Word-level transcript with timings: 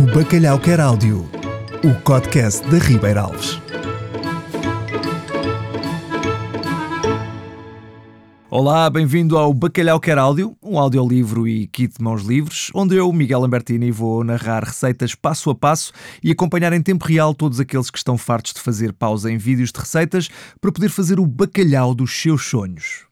O 0.00 0.14
Bacalhau 0.14 0.58
Quer 0.58 0.80
Áudio, 0.80 1.28
o 1.84 1.94
podcast 2.02 2.66
da 2.70 2.78
Ribeira 2.78 3.20
Alves. 3.20 3.60
Olá, 8.48 8.88
bem-vindo 8.88 9.36
ao 9.36 9.52
Bacalhau 9.52 10.00
Quer 10.00 10.16
Áudio, 10.16 10.56
um 10.62 10.78
audiolivro 10.78 11.46
e 11.46 11.66
kit 11.66 11.98
de 11.98 12.02
mãos 12.02 12.22
livres, 12.22 12.70
onde 12.74 12.96
eu, 12.96 13.12
Miguel 13.12 13.40
Lambertini, 13.40 13.90
vou 13.90 14.24
narrar 14.24 14.64
receitas 14.64 15.14
passo 15.14 15.50
a 15.50 15.54
passo 15.54 15.92
e 16.24 16.30
acompanhar 16.30 16.72
em 16.72 16.80
tempo 16.80 17.04
real 17.04 17.34
todos 17.34 17.60
aqueles 17.60 17.90
que 17.90 17.98
estão 17.98 18.16
fartos 18.16 18.54
de 18.54 18.60
fazer 18.60 18.94
pausa 18.94 19.30
em 19.30 19.36
vídeos 19.36 19.70
de 19.70 19.80
receitas 19.80 20.30
para 20.62 20.72
poder 20.72 20.88
fazer 20.88 21.20
o 21.20 21.26
bacalhau 21.26 21.94
dos 21.94 22.18
seus 22.18 22.46
sonhos. 22.46 23.04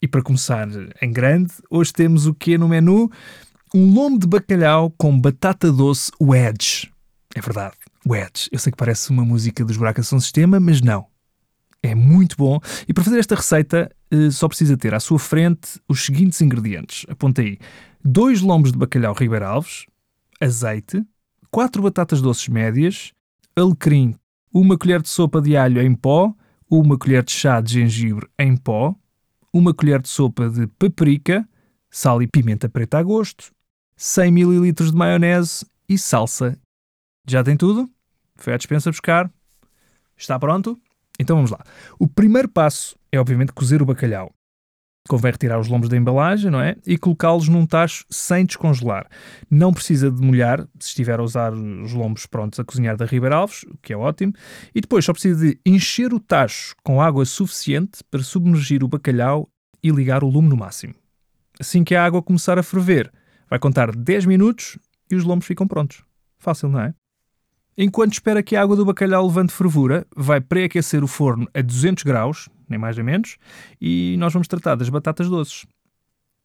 E 0.00 0.06
para 0.06 0.22
começar 0.22 0.68
em 1.02 1.10
grande, 1.10 1.52
hoje 1.68 1.92
temos 1.92 2.24
o 2.24 2.34
que 2.34 2.56
no 2.56 2.68
menu? 2.68 3.10
Um 3.76 3.92
lombo 3.92 4.20
de 4.20 4.28
bacalhau 4.28 4.88
com 4.96 5.20
batata 5.20 5.72
doce 5.72 6.08
wedge. 6.22 6.92
É 7.34 7.40
verdade, 7.40 7.74
wedge. 8.06 8.48
Eu 8.52 8.58
sei 8.60 8.70
que 8.70 8.78
parece 8.78 9.10
uma 9.10 9.24
música 9.24 9.64
dos 9.64 9.76
Buracos 9.76 10.06
São 10.06 10.20
Sistema, 10.20 10.60
mas 10.60 10.80
não. 10.80 11.06
É 11.82 11.92
muito 11.92 12.36
bom. 12.36 12.60
E 12.86 12.94
para 12.94 13.02
fazer 13.02 13.18
esta 13.18 13.34
receita, 13.34 13.90
eh, 14.12 14.30
só 14.30 14.46
precisa 14.46 14.76
ter 14.76 14.94
à 14.94 15.00
sua 15.00 15.18
frente 15.18 15.80
os 15.88 16.04
seguintes 16.04 16.40
ingredientes. 16.40 17.04
Aponta 17.08 17.42
aí: 17.42 17.58
dois 18.04 18.40
lombos 18.40 18.70
de 18.70 18.78
bacalhau 18.78 19.12
Ribeira 19.12 19.48
Alves, 19.48 19.86
azeite, 20.40 21.04
quatro 21.50 21.82
batatas 21.82 22.22
doces 22.22 22.46
médias, 22.46 23.10
alecrim, 23.56 24.14
uma 24.52 24.78
colher 24.78 25.02
de 25.02 25.08
sopa 25.08 25.42
de 25.42 25.56
alho 25.56 25.82
em 25.82 25.96
pó, 25.96 26.32
uma 26.70 26.96
colher 26.96 27.24
de 27.24 27.32
chá 27.32 27.60
de 27.60 27.72
gengibre 27.72 28.28
em 28.38 28.56
pó, 28.56 28.94
uma 29.52 29.74
colher 29.74 30.00
de 30.00 30.08
sopa 30.08 30.48
de 30.48 30.68
paprika, 30.68 31.44
sal 31.90 32.22
e 32.22 32.28
pimenta 32.28 32.68
preta 32.68 32.98
a 32.98 33.02
gosto, 33.02 33.52
100 34.06 34.28
ml 34.28 34.70
de 34.70 34.94
maionese 34.94 35.64
e 35.88 35.96
salsa. 35.96 36.58
Já 37.26 37.42
tem 37.42 37.56
tudo? 37.56 37.88
Foi 38.36 38.52
à 38.52 38.58
dispensa 38.58 38.90
buscar? 38.90 39.32
Está 40.14 40.38
pronto? 40.38 40.78
Então 41.18 41.36
vamos 41.36 41.50
lá. 41.50 41.64
O 41.98 42.06
primeiro 42.06 42.46
passo 42.46 42.98
é, 43.10 43.18
obviamente, 43.18 43.54
cozer 43.54 43.80
o 43.80 43.86
bacalhau. 43.86 44.30
Convém 45.08 45.32
retirar 45.32 45.58
os 45.58 45.68
lombos 45.68 45.88
da 45.88 45.96
embalagem, 45.96 46.50
não 46.50 46.60
é? 46.60 46.76
E 46.86 46.98
colocá-los 46.98 47.48
num 47.48 47.66
tacho 47.66 48.04
sem 48.10 48.44
descongelar. 48.44 49.08
Não 49.50 49.72
precisa 49.72 50.10
de 50.10 50.20
molhar, 50.20 50.60
se 50.78 50.88
estiver 50.88 51.18
a 51.18 51.22
usar 51.22 51.54
os 51.54 51.94
lombos 51.94 52.26
prontos 52.26 52.60
a 52.60 52.64
cozinhar 52.64 52.98
da 52.98 53.06
Ribeira 53.06 53.36
Alves, 53.36 53.62
o 53.62 53.78
que 53.80 53.94
é 53.94 53.96
ótimo. 53.96 54.34
E 54.74 54.82
depois 54.82 55.06
só 55.06 55.14
precisa 55.14 55.46
de 55.46 55.58
encher 55.64 56.12
o 56.12 56.20
tacho 56.20 56.74
com 56.84 57.00
água 57.00 57.24
suficiente 57.24 58.04
para 58.10 58.22
submergir 58.22 58.84
o 58.84 58.88
bacalhau 58.88 59.48
e 59.82 59.90
ligar 59.90 60.22
o 60.22 60.28
lume 60.28 60.50
no 60.50 60.58
máximo. 60.58 60.94
Assim 61.58 61.82
que 61.82 61.94
a 61.94 62.04
água 62.04 62.22
começar 62.22 62.58
a 62.58 62.62
ferver, 62.62 63.10
vai 63.54 63.58
contar 63.60 63.94
10 63.94 64.26
minutos 64.26 64.76
e 65.08 65.14
os 65.14 65.22
lombos 65.22 65.46
ficam 65.46 65.64
prontos. 65.64 66.02
Fácil, 66.38 66.68
não 66.68 66.80
é? 66.80 66.92
Enquanto 67.78 68.12
espera 68.12 68.42
que 68.42 68.56
a 68.56 68.60
água 68.60 68.74
do 68.74 68.84
bacalhau 68.84 69.24
levante 69.24 69.52
fervura, 69.52 70.04
vai 70.16 70.40
pré-aquecer 70.40 71.04
o 71.04 71.06
forno 71.06 71.48
a 71.54 71.62
200 71.62 72.02
graus, 72.02 72.48
nem 72.68 72.80
mais 72.80 72.96
nem 72.96 73.06
menos, 73.06 73.36
e 73.80 74.16
nós 74.18 74.32
vamos 74.32 74.48
tratar 74.48 74.74
das 74.74 74.88
batatas 74.88 75.28
doces. 75.28 75.62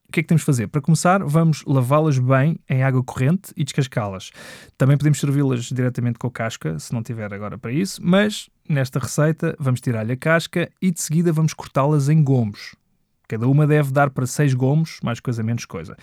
O 0.08 0.12
que 0.12 0.20
é 0.20 0.24
que 0.24 0.30
temos 0.30 0.42
de 0.42 0.46
fazer? 0.46 0.68
Para 0.68 0.82
começar, 0.82 1.24
vamos 1.24 1.64
lavá-las 1.66 2.20
bem 2.20 2.60
em 2.70 2.84
água 2.84 3.04
corrente 3.04 3.52
e 3.58 3.64
descascá-las. 3.64 4.30
Também 4.78 4.96
podemos 4.96 5.20
servi-las 5.20 5.64
diretamente 5.64 6.20
com 6.20 6.30
casca, 6.30 6.78
se 6.78 6.94
não 6.94 7.02
tiver 7.02 7.34
agora 7.34 7.58
para 7.58 7.72
isso, 7.72 8.00
mas 8.04 8.52
nesta 8.68 9.00
receita 9.00 9.56
vamos 9.60 9.82
tirar-lhe 9.82 10.14
a 10.14 10.18
casca 10.18 10.70
e 10.80 10.92
de 10.92 11.02
seguida 11.02 11.34
vamos 11.34 11.56
cortá-las 11.56 12.08
em 12.08 12.24
gomos. 12.24 12.76
Cada 13.28 13.48
uma 13.48 13.66
deve 13.66 13.92
dar 13.92 14.12
para 14.12 14.28
6 14.28 14.54
gomos, 14.54 15.00
mais 15.04 15.20
coisa 15.20 15.44
menos 15.44 15.66
coisa. 15.66 15.96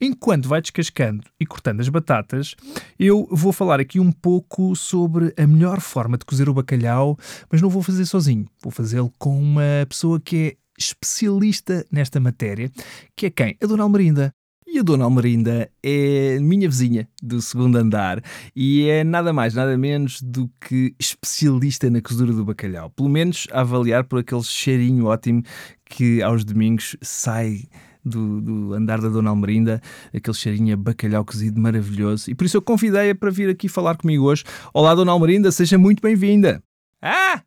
Enquanto 0.00 0.48
vai 0.48 0.62
descascando 0.62 1.24
e 1.38 1.44
cortando 1.44 1.80
as 1.80 1.88
batatas, 1.90 2.54
eu 2.98 3.28
vou 3.30 3.52
falar 3.52 3.80
aqui 3.80 4.00
um 4.00 4.10
pouco 4.10 4.74
sobre 4.74 5.34
a 5.36 5.46
melhor 5.46 5.78
forma 5.78 6.16
de 6.16 6.24
cozer 6.24 6.48
o 6.48 6.54
bacalhau, 6.54 7.18
mas 7.50 7.60
não 7.60 7.68
vou 7.68 7.82
fazer 7.82 8.06
sozinho. 8.06 8.48
Vou 8.62 8.72
fazê-lo 8.72 9.12
com 9.18 9.38
uma 9.38 9.84
pessoa 9.86 10.18
que 10.18 10.36
é 10.36 10.56
especialista 10.78 11.84
nesta 11.92 12.18
matéria, 12.18 12.70
que 13.14 13.26
é 13.26 13.30
quem? 13.30 13.56
A 13.62 13.66
Dona 13.66 13.82
Almerinda. 13.82 14.32
E 14.66 14.78
a 14.78 14.82
Dona 14.82 15.04
Almerinda 15.04 15.68
é 15.82 16.38
minha 16.38 16.68
vizinha 16.68 17.06
do 17.20 17.42
segundo 17.42 17.76
andar 17.76 18.22
e 18.54 18.88
é 18.88 19.02
nada 19.02 19.32
mais, 19.32 19.52
nada 19.52 19.76
menos 19.76 20.22
do 20.22 20.48
que 20.60 20.94
especialista 20.98 21.90
na 21.90 22.00
cozedura 22.00 22.32
do 22.32 22.44
bacalhau. 22.44 22.88
Pelo 22.88 23.08
menos 23.08 23.48
a 23.50 23.60
avaliar 23.60 24.04
por 24.04 24.20
aquele 24.20 24.44
cheirinho 24.44 25.06
ótimo 25.06 25.42
que 25.84 26.22
aos 26.22 26.44
domingos 26.44 26.96
sai 27.02 27.64
do, 28.04 28.40
do, 28.40 28.74
andar 28.74 29.00
da 29.00 29.08
Dona 29.08 29.30
Almerinda, 29.30 29.80
aquele 30.14 30.36
cheirinho 30.36 30.74
a 30.74 30.76
bacalhau 30.76 31.24
cozido 31.24 31.60
maravilhoso. 31.60 32.30
E 32.30 32.34
por 32.34 32.44
isso 32.44 32.56
eu 32.56 32.62
convidei-a 32.62 33.14
para 33.14 33.30
vir 33.30 33.48
aqui 33.48 33.68
falar 33.68 33.96
comigo 33.96 34.24
hoje. 34.24 34.44
Olá, 34.72 34.94
Dona 34.94 35.12
Almerinda, 35.12 35.50
seja 35.52 35.78
muito 35.78 36.00
bem-vinda. 36.00 36.62
Ah! 37.02 37.42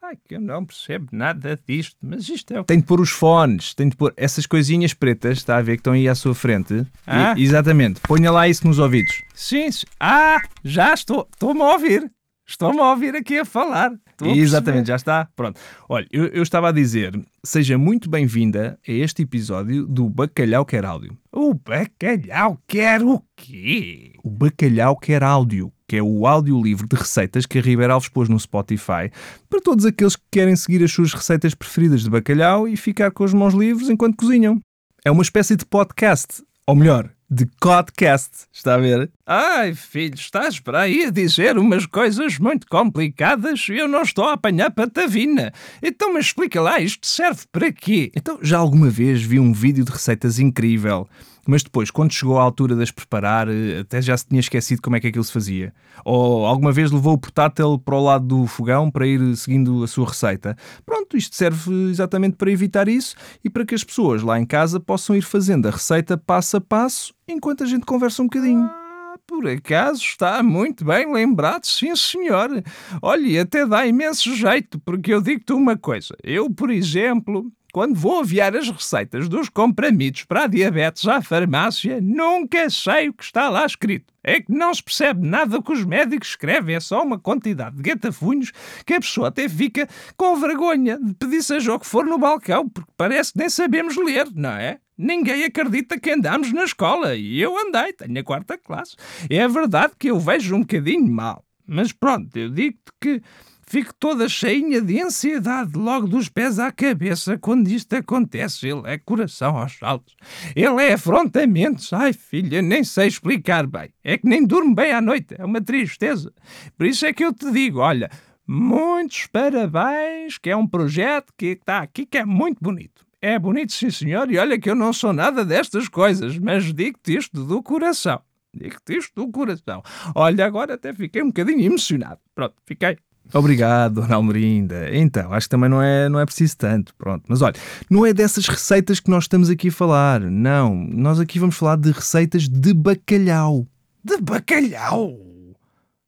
Ai, 0.00 0.16
que 0.26 0.36
eu 0.36 0.40
não 0.40 0.64
percebo 0.64 1.08
nada 1.12 1.60
disto, 1.68 1.96
mas 2.00 2.26
isto 2.28 2.54
é 2.54 2.60
o 2.60 2.64
Tem 2.64 2.78
de 2.78 2.86
pôr 2.86 2.98
os 3.00 3.10
fones, 3.10 3.74
tem 3.74 3.90
de 3.90 3.96
pôr 3.96 4.14
essas 4.16 4.46
coisinhas 4.46 4.94
pretas, 4.94 5.38
está 5.38 5.58
a 5.58 5.62
ver, 5.62 5.72
que 5.72 5.80
estão 5.80 5.92
aí 5.92 6.08
à 6.08 6.14
sua 6.14 6.34
frente. 6.34 6.86
Ah? 7.06 7.34
E- 7.36 7.42
exatamente, 7.42 8.00
ponha 8.00 8.30
lá 8.30 8.48
isso 8.48 8.66
nos 8.66 8.78
ouvidos. 8.78 9.22
Sim, 9.34 9.70
sim. 9.70 9.84
Ah, 10.00 10.40
já 10.64 10.94
estou. 10.94 11.28
Estou-me 11.30 11.60
a 11.60 11.72
ouvir. 11.72 12.10
Estou-me 12.46 12.80
a 12.80 12.90
ouvir 12.90 13.14
aqui 13.16 13.38
a 13.38 13.44
falar. 13.44 13.92
Exatamente, 14.26 14.88
já 14.88 14.96
está. 14.96 15.28
Pronto. 15.36 15.60
Olha, 15.88 16.06
eu, 16.10 16.26
eu 16.26 16.42
estava 16.42 16.68
a 16.68 16.72
dizer, 16.72 17.18
seja 17.44 17.78
muito 17.78 18.10
bem-vinda 18.10 18.78
a 18.86 18.92
este 18.92 19.22
episódio 19.22 19.86
do 19.86 20.08
Bacalhau 20.08 20.64
Quer 20.64 20.84
Áudio. 20.84 21.16
O 21.32 21.54
bacalhau 21.54 22.58
quer 22.66 23.02
o 23.02 23.22
quê? 23.36 24.12
O 24.24 24.30
Bacalhau 24.30 24.96
Quer 24.96 25.22
Áudio, 25.22 25.72
que 25.86 25.96
é 25.96 26.02
o 26.02 26.26
audiolivro 26.26 26.86
de 26.86 26.96
receitas 26.96 27.46
que 27.46 27.58
a 27.58 27.62
Ribeira 27.62 27.94
Alves 27.94 28.08
pôs 28.08 28.28
no 28.28 28.38
Spotify 28.38 29.10
para 29.48 29.60
todos 29.60 29.84
aqueles 29.84 30.16
que 30.16 30.24
querem 30.30 30.56
seguir 30.56 30.82
as 30.82 30.90
suas 30.90 31.12
receitas 31.12 31.54
preferidas 31.54 32.02
de 32.02 32.10
bacalhau 32.10 32.66
e 32.66 32.76
ficar 32.76 33.10
com 33.10 33.24
as 33.24 33.32
mãos 33.32 33.54
livres 33.54 33.88
enquanto 33.88 34.16
cozinham. 34.16 34.60
É 35.04 35.10
uma 35.10 35.22
espécie 35.22 35.54
de 35.54 35.64
podcast, 35.64 36.42
ou 36.66 36.74
melhor, 36.74 37.10
de 37.30 37.44
podcast, 37.60 38.30
está 38.50 38.74
a 38.74 38.78
ver? 38.78 39.10
Ai, 39.26 39.74
filho, 39.74 40.14
estás 40.14 40.58
para 40.58 40.80
aí 40.80 41.04
a 41.04 41.10
dizer 41.10 41.58
umas 41.58 41.84
coisas 41.84 42.38
muito 42.38 42.66
complicadas 42.66 43.68
e 43.68 43.76
eu 43.76 43.86
não 43.86 44.00
estou 44.00 44.24
a 44.24 44.32
apanhar 44.32 44.70
patavina. 44.70 45.52
Então 45.82 46.14
me 46.14 46.20
explica 46.20 46.60
lá, 46.60 46.80
isto 46.80 47.06
serve 47.06 47.42
para 47.52 47.70
quê? 47.70 48.10
Então, 48.16 48.38
já 48.40 48.56
alguma 48.56 48.88
vez 48.88 49.22
vi 49.22 49.38
um 49.38 49.52
vídeo 49.52 49.84
de 49.84 49.92
receitas 49.92 50.38
incrível, 50.38 51.06
mas 51.50 51.62
depois, 51.62 51.90
quando 51.90 52.12
chegou 52.12 52.38
à 52.38 52.42
altura 52.42 52.76
de 52.76 52.82
as 52.82 52.90
preparar, 52.90 53.48
eh, 53.48 53.78
até 53.80 54.02
já 54.02 54.14
se 54.14 54.26
tinha 54.26 54.38
esquecido 54.38 54.82
como 54.82 54.96
é 54.96 55.00
que 55.00 55.06
aquilo 55.06 55.24
se 55.24 55.32
fazia? 55.32 55.72
Ou 56.04 56.44
alguma 56.44 56.70
vez 56.70 56.90
levou 56.90 57.14
o 57.14 57.18
portátil 57.18 57.78
para 57.78 57.94
o 57.94 58.04
lado 58.04 58.26
do 58.26 58.46
fogão 58.46 58.90
para 58.90 59.06
ir 59.06 59.34
seguindo 59.34 59.82
a 59.82 59.86
sua 59.86 60.08
receita? 60.08 60.54
Pronto, 60.84 61.16
isto 61.16 61.34
serve 61.34 61.72
exatamente 61.88 62.36
para 62.36 62.50
evitar 62.50 62.86
isso 62.86 63.16
e 63.42 63.48
para 63.48 63.64
que 63.64 63.74
as 63.74 63.82
pessoas 63.82 64.22
lá 64.22 64.38
em 64.38 64.44
casa 64.44 64.78
possam 64.78 65.16
ir 65.16 65.22
fazendo 65.22 65.66
a 65.68 65.70
receita 65.70 66.18
passo 66.18 66.58
a 66.58 66.60
passo 66.60 67.14
enquanto 67.26 67.64
a 67.64 67.66
gente 67.66 67.86
conversa 67.86 68.20
um 68.20 68.26
bocadinho. 68.26 68.64
Ah, 68.70 69.16
por 69.26 69.48
acaso 69.48 70.02
está 70.02 70.42
muito 70.42 70.84
bem 70.84 71.10
lembrado, 71.10 71.64
sim 71.64 71.96
senhor. 71.96 72.62
Olha, 73.00 73.26
e 73.26 73.38
até 73.38 73.64
dá 73.64 73.86
imenso 73.86 74.36
jeito, 74.36 74.78
porque 74.80 75.14
eu 75.14 75.22
digo-te 75.22 75.54
uma 75.54 75.78
coisa. 75.78 76.14
Eu, 76.22 76.50
por 76.50 76.70
exemplo, 76.70 77.50
quando 77.72 77.94
vou 77.94 78.20
aviar 78.20 78.56
as 78.56 78.68
receitas 78.68 79.28
dos 79.28 79.48
comprimidos 79.48 80.24
para 80.24 80.44
a 80.44 80.46
diabetes 80.46 81.06
à 81.06 81.20
farmácia, 81.20 82.00
nunca 82.00 82.68
sei 82.70 83.08
o 83.08 83.12
que 83.12 83.24
está 83.24 83.48
lá 83.48 83.66
escrito. 83.66 84.12
É 84.22 84.40
que 84.40 84.52
não 84.52 84.72
se 84.74 84.82
percebe 84.82 85.26
nada 85.26 85.62
que 85.62 85.72
os 85.72 85.84
médicos 85.84 86.30
escrevem, 86.30 86.76
é 86.76 86.80
só 86.80 87.02
uma 87.02 87.18
quantidade 87.18 87.76
de 87.76 87.82
gatafunhos 87.82 88.52
que 88.84 88.94
a 88.94 89.00
pessoa 89.00 89.28
até 89.28 89.48
fica 89.48 89.88
com 90.16 90.36
vergonha 90.36 90.98
de 90.98 91.14
pedir 91.14 91.42
seja 91.42 91.74
o 91.74 91.78
que 91.78 91.86
for 91.86 92.04
no 92.04 92.18
balcão, 92.18 92.68
porque 92.68 92.90
parece 92.96 93.32
que 93.32 93.38
nem 93.38 93.48
sabemos 93.48 93.96
ler, 93.96 94.28
não 94.34 94.50
é? 94.50 94.78
Ninguém 94.96 95.44
acredita 95.44 95.98
que 95.98 96.10
andamos 96.10 96.52
na 96.52 96.64
escola 96.64 97.14
e 97.14 97.40
eu 97.40 97.56
andei, 97.56 97.92
tenho 97.92 98.18
a 98.18 98.24
quarta 98.24 98.58
classe. 98.58 98.96
É 99.30 99.46
verdade 99.46 99.92
que 99.98 100.10
eu 100.10 100.18
vejo 100.18 100.56
um 100.56 100.60
bocadinho 100.60 101.10
mal, 101.10 101.44
mas 101.66 101.92
pronto, 101.92 102.36
eu 102.36 102.50
digo-te 102.50 102.92
que 103.00 103.22
fico 103.68 103.94
toda 103.94 104.28
cheinha 104.28 104.80
de 104.80 105.00
ansiedade 105.00 105.76
logo 105.76 106.08
dos 106.08 106.28
pés 106.28 106.58
à 106.58 106.72
cabeça 106.72 107.38
quando 107.38 107.68
isto 107.68 107.94
acontece. 107.94 108.66
Ele 108.66 108.82
é 108.84 108.98
coração 108.98 109.56
aos 109.56 109.76
saltos. 109.76 110.16
Ele 110.56 110.82
é 110.82 110.94
afrontamentos. 110.94 111.92
Ai, 111.92 112.12
filha, 112.12 112.62
nem 112.62 112.82
sei 112.82 113.08
explicar 113.08 113.66
bem. 113.66 113.90
É 114.02 114.16
que 114.16 114.26
nem 114.26 114.44
durmo 114.44 114.74
bem 114.74 114.92
à 114.92 115.00
noite. 115.00 115.34
É 115.38 115.44
uma 115.44 115.60
tristeza. 115.60 116.32
Por 116.76 116.86
isso 116.86 117.04
é 117.04 117.12
que 117.12 117.24
eu 117.24 117.32
te 117.32 117.50
digo, 117.52 117.80
olha, 117.80 118.10
muitos 118.46 119.26
parabéns, 119.26 120.38
que 120.38 120.50
é 120.50 120.56
um 120.56 120.66
projeto 120.66 121.32
que 121.36 121.46
está 121.46 121.80
aqui 121.80 122.06
que 122.06 122.18
é 122.18 122.24
muito 122.24 122.58
bonito. 122.62 123.06
É 123.20 123.38
bonito, 123.38 123.72
sim 123.72 123.90
senhor, 123.90 124.30
e 124.30 124.38
olha 124.38 124.60
que 124.60 124.70
eu 124.70 124.76
não 124.76 124.92
sou 124.92 125.12
nada 125.12 125.44
destas 125.44 125.88
coisas, 125.88 126.38
mas 126.38 126.72
digo-te 126.72 127.16
isto 127.16 127.44
do 127.44 127.60
coração. 127.62 128.22
Digo-te 128.54 128.96
isto 128.96 129.12
do 129.14 129.30
coração. 129.30 129.82
Olha, 130.14 130.46
agora 130.46 130.74
até 130.74 130.94
fiquei 130.94 131.22
um 131.22 131.26
bocadinho 131.26 131.60
emocionado. 131.62 132.20
Pronto, 132.34 132.54
fiquei. 132.64 132.96
Obrigado, 133.32 134.00
Dona 134.00 134.14
Almerinda. 134.14 134.88
Então, 134.94 135.32
acho 135.32 135.46
que 135.46 135.50
também 135.50 135.68
não 135.68 135.82
é, 135.82 136.08
não 136.08 136.18
é 136.18 136.24
preciso 136.24 136.56
tanto. 136.56 136.94
Pronto. 136.94 137.24
Mas 137.28 137.42
olha, 137.42 137.54
não 137.90 138.06
é 138.06 138.12
dessas 138.12 138.46
receitas 138.46 139.00
que 139.00 139.10
nós 139.10 139.24
estamos 139.24 139.50
aqui 139.50 139.68
a 139.68 139.72
falar. 139.72 140.20
Não. 140.20 140.74
Nós 140.74 141.20
aqui 141.20 141.38
vamos 141.38 141.56
falar 141.56 141.76
de 141.76 141.90
receitas 141.90 142.48
de 142.48 142.72
bacalhau. 142.72 143.66
De 144.02 144.18
bacalhau? 144.20 145.18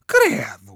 Credo! 0.07 0.70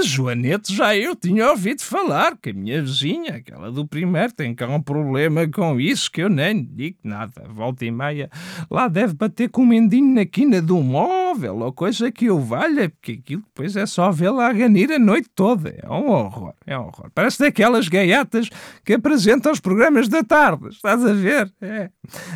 De 0.00 0.04
Joanete 0.06 0.72
já 0.76 0.96
eu 0.96 1.16
tinha 1.16 1.50
ouvido 1.50 1.82
falar, 1.82 2.36
que 2.36 2.50
a 2.50 2.52
minha 2.52 2.80
vizinha, 2.80 3.34
aquela 3.34 3.68
do 3.68 3.84
primeiro, 3.84 4.32
tem 4.32 4.54
cá 4.54 4.68
um 4.68 4.80
problema 4.80 5.48
com 5.48 5.80
isso 5.80 6.08
que 6.08 6.22
eu 6.22 6.28
nem 6.28 6.62
digo 6.64 6.98
nada. 7.02 7.42
Volta 7.48 7.84
e 7.84 7.90
meia, 7.90 8.30
lá 8.70 8.86
deve 8.86 9.14
bater 9.14 9.48
com 9.50 9.62
um 9.62 9.66
mendinho 9.66 10.14
na 10.14 10.24
quina 10.24 10.62
do 10.62 10.80
móvel 10.80 11.58
ou 11.58 11.72
coisa 11.72 12.12
que 12.12 12.26
eu 12.26 12.38
valha, 12.38 12.88
porque 12.88 13.18
aquilo 13.20 13.42
depois 13.42 13.74
é 13.74 13.86
só 13.86 14.12
vê-la 14.12 14.46
a 14.46 14.52
ganir 14.52 14.92
a 14.92 15.00
noite 15.00 15.28
toda. 15.34 15.74
É 15.82 15.90
um 15.90 16.10
horror, 16.10 16.54
é 16.64 16.78
um 16.78 16.82
horror. 16.82 17.10
Parece 17.12 17.40
daquelas 17.40 17.88
gaiatas 17.88 18.48
que 18.84 18.92
apresentam 18.92 19.50
os 19.50 19.58
programas 19.58 20.06
da 20.06 20.22
tarde, 20.22 20.68
estás 20.68 21.04
a 21.04 21.12
ver? 21.12 21.52
É. 21.60 21.90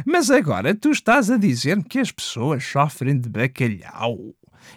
Mas 0.05 0.33
agora 0.33 0.75
tu 0.75 0.91
estás 0.91 1.31
a 1.31 1.37
dizer-me 1.37 1.85
que 1.85 2.01
as 2.01 2.11
pessoas 2.11 2.65
sofrem 2.65 3.17
de 3.17 3.29
bacalhau. 3.29 4.35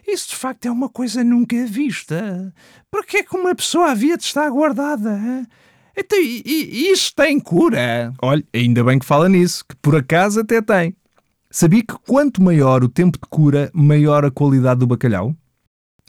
Isso 0.07 0.29
de 0.29 0.35
facto 0.35 0.65
é 0.65 0.71
uma 0.71 0.89
coisa 0.89 1.23
nunca 1.23 1.65
vista. 1.65 2.53
Por 2.91 3.05
que 3.05 3.17
é 3.17 3.23
que 3.23 3.35
uma 3.35 3.55
pessoa 3.55 3.91
havia 3.91 4.17
de 4.17 4.23
estar 4.23 4.49
guardada? 4.49 5.47
Então, 5.97 6.19
e, 6.19 6.41
e, 6.45 6.91
isso 6.91 7.13
tem 7.15 7.39
cura? 7.39 8.13
Olha, 8.21 8.43
ainda 8.53 8.83
bem 8.83 8.99
que 8.99 9.05
fala 9.05 9.29
nisso, 9.29 9.63
que 9.67 9.75
por 9.77 9.95
acaso 9.95 10.41
até 10.41 10.61
tem. 10.61 10.95
Sabia 11.49 11.81
que 11.81 11.95
quanto 12.05 12.43
maior 12.43 12.83
o 12.83 12.89
tempo 12.89 13.17
de 13.17 13.29
cura, 13.29 13.71
maior 13.73 14.25
a 14.25 14.31
qualidade 14.31 14.81
do 14.81 14.87
bacalhau? 14.87 15.33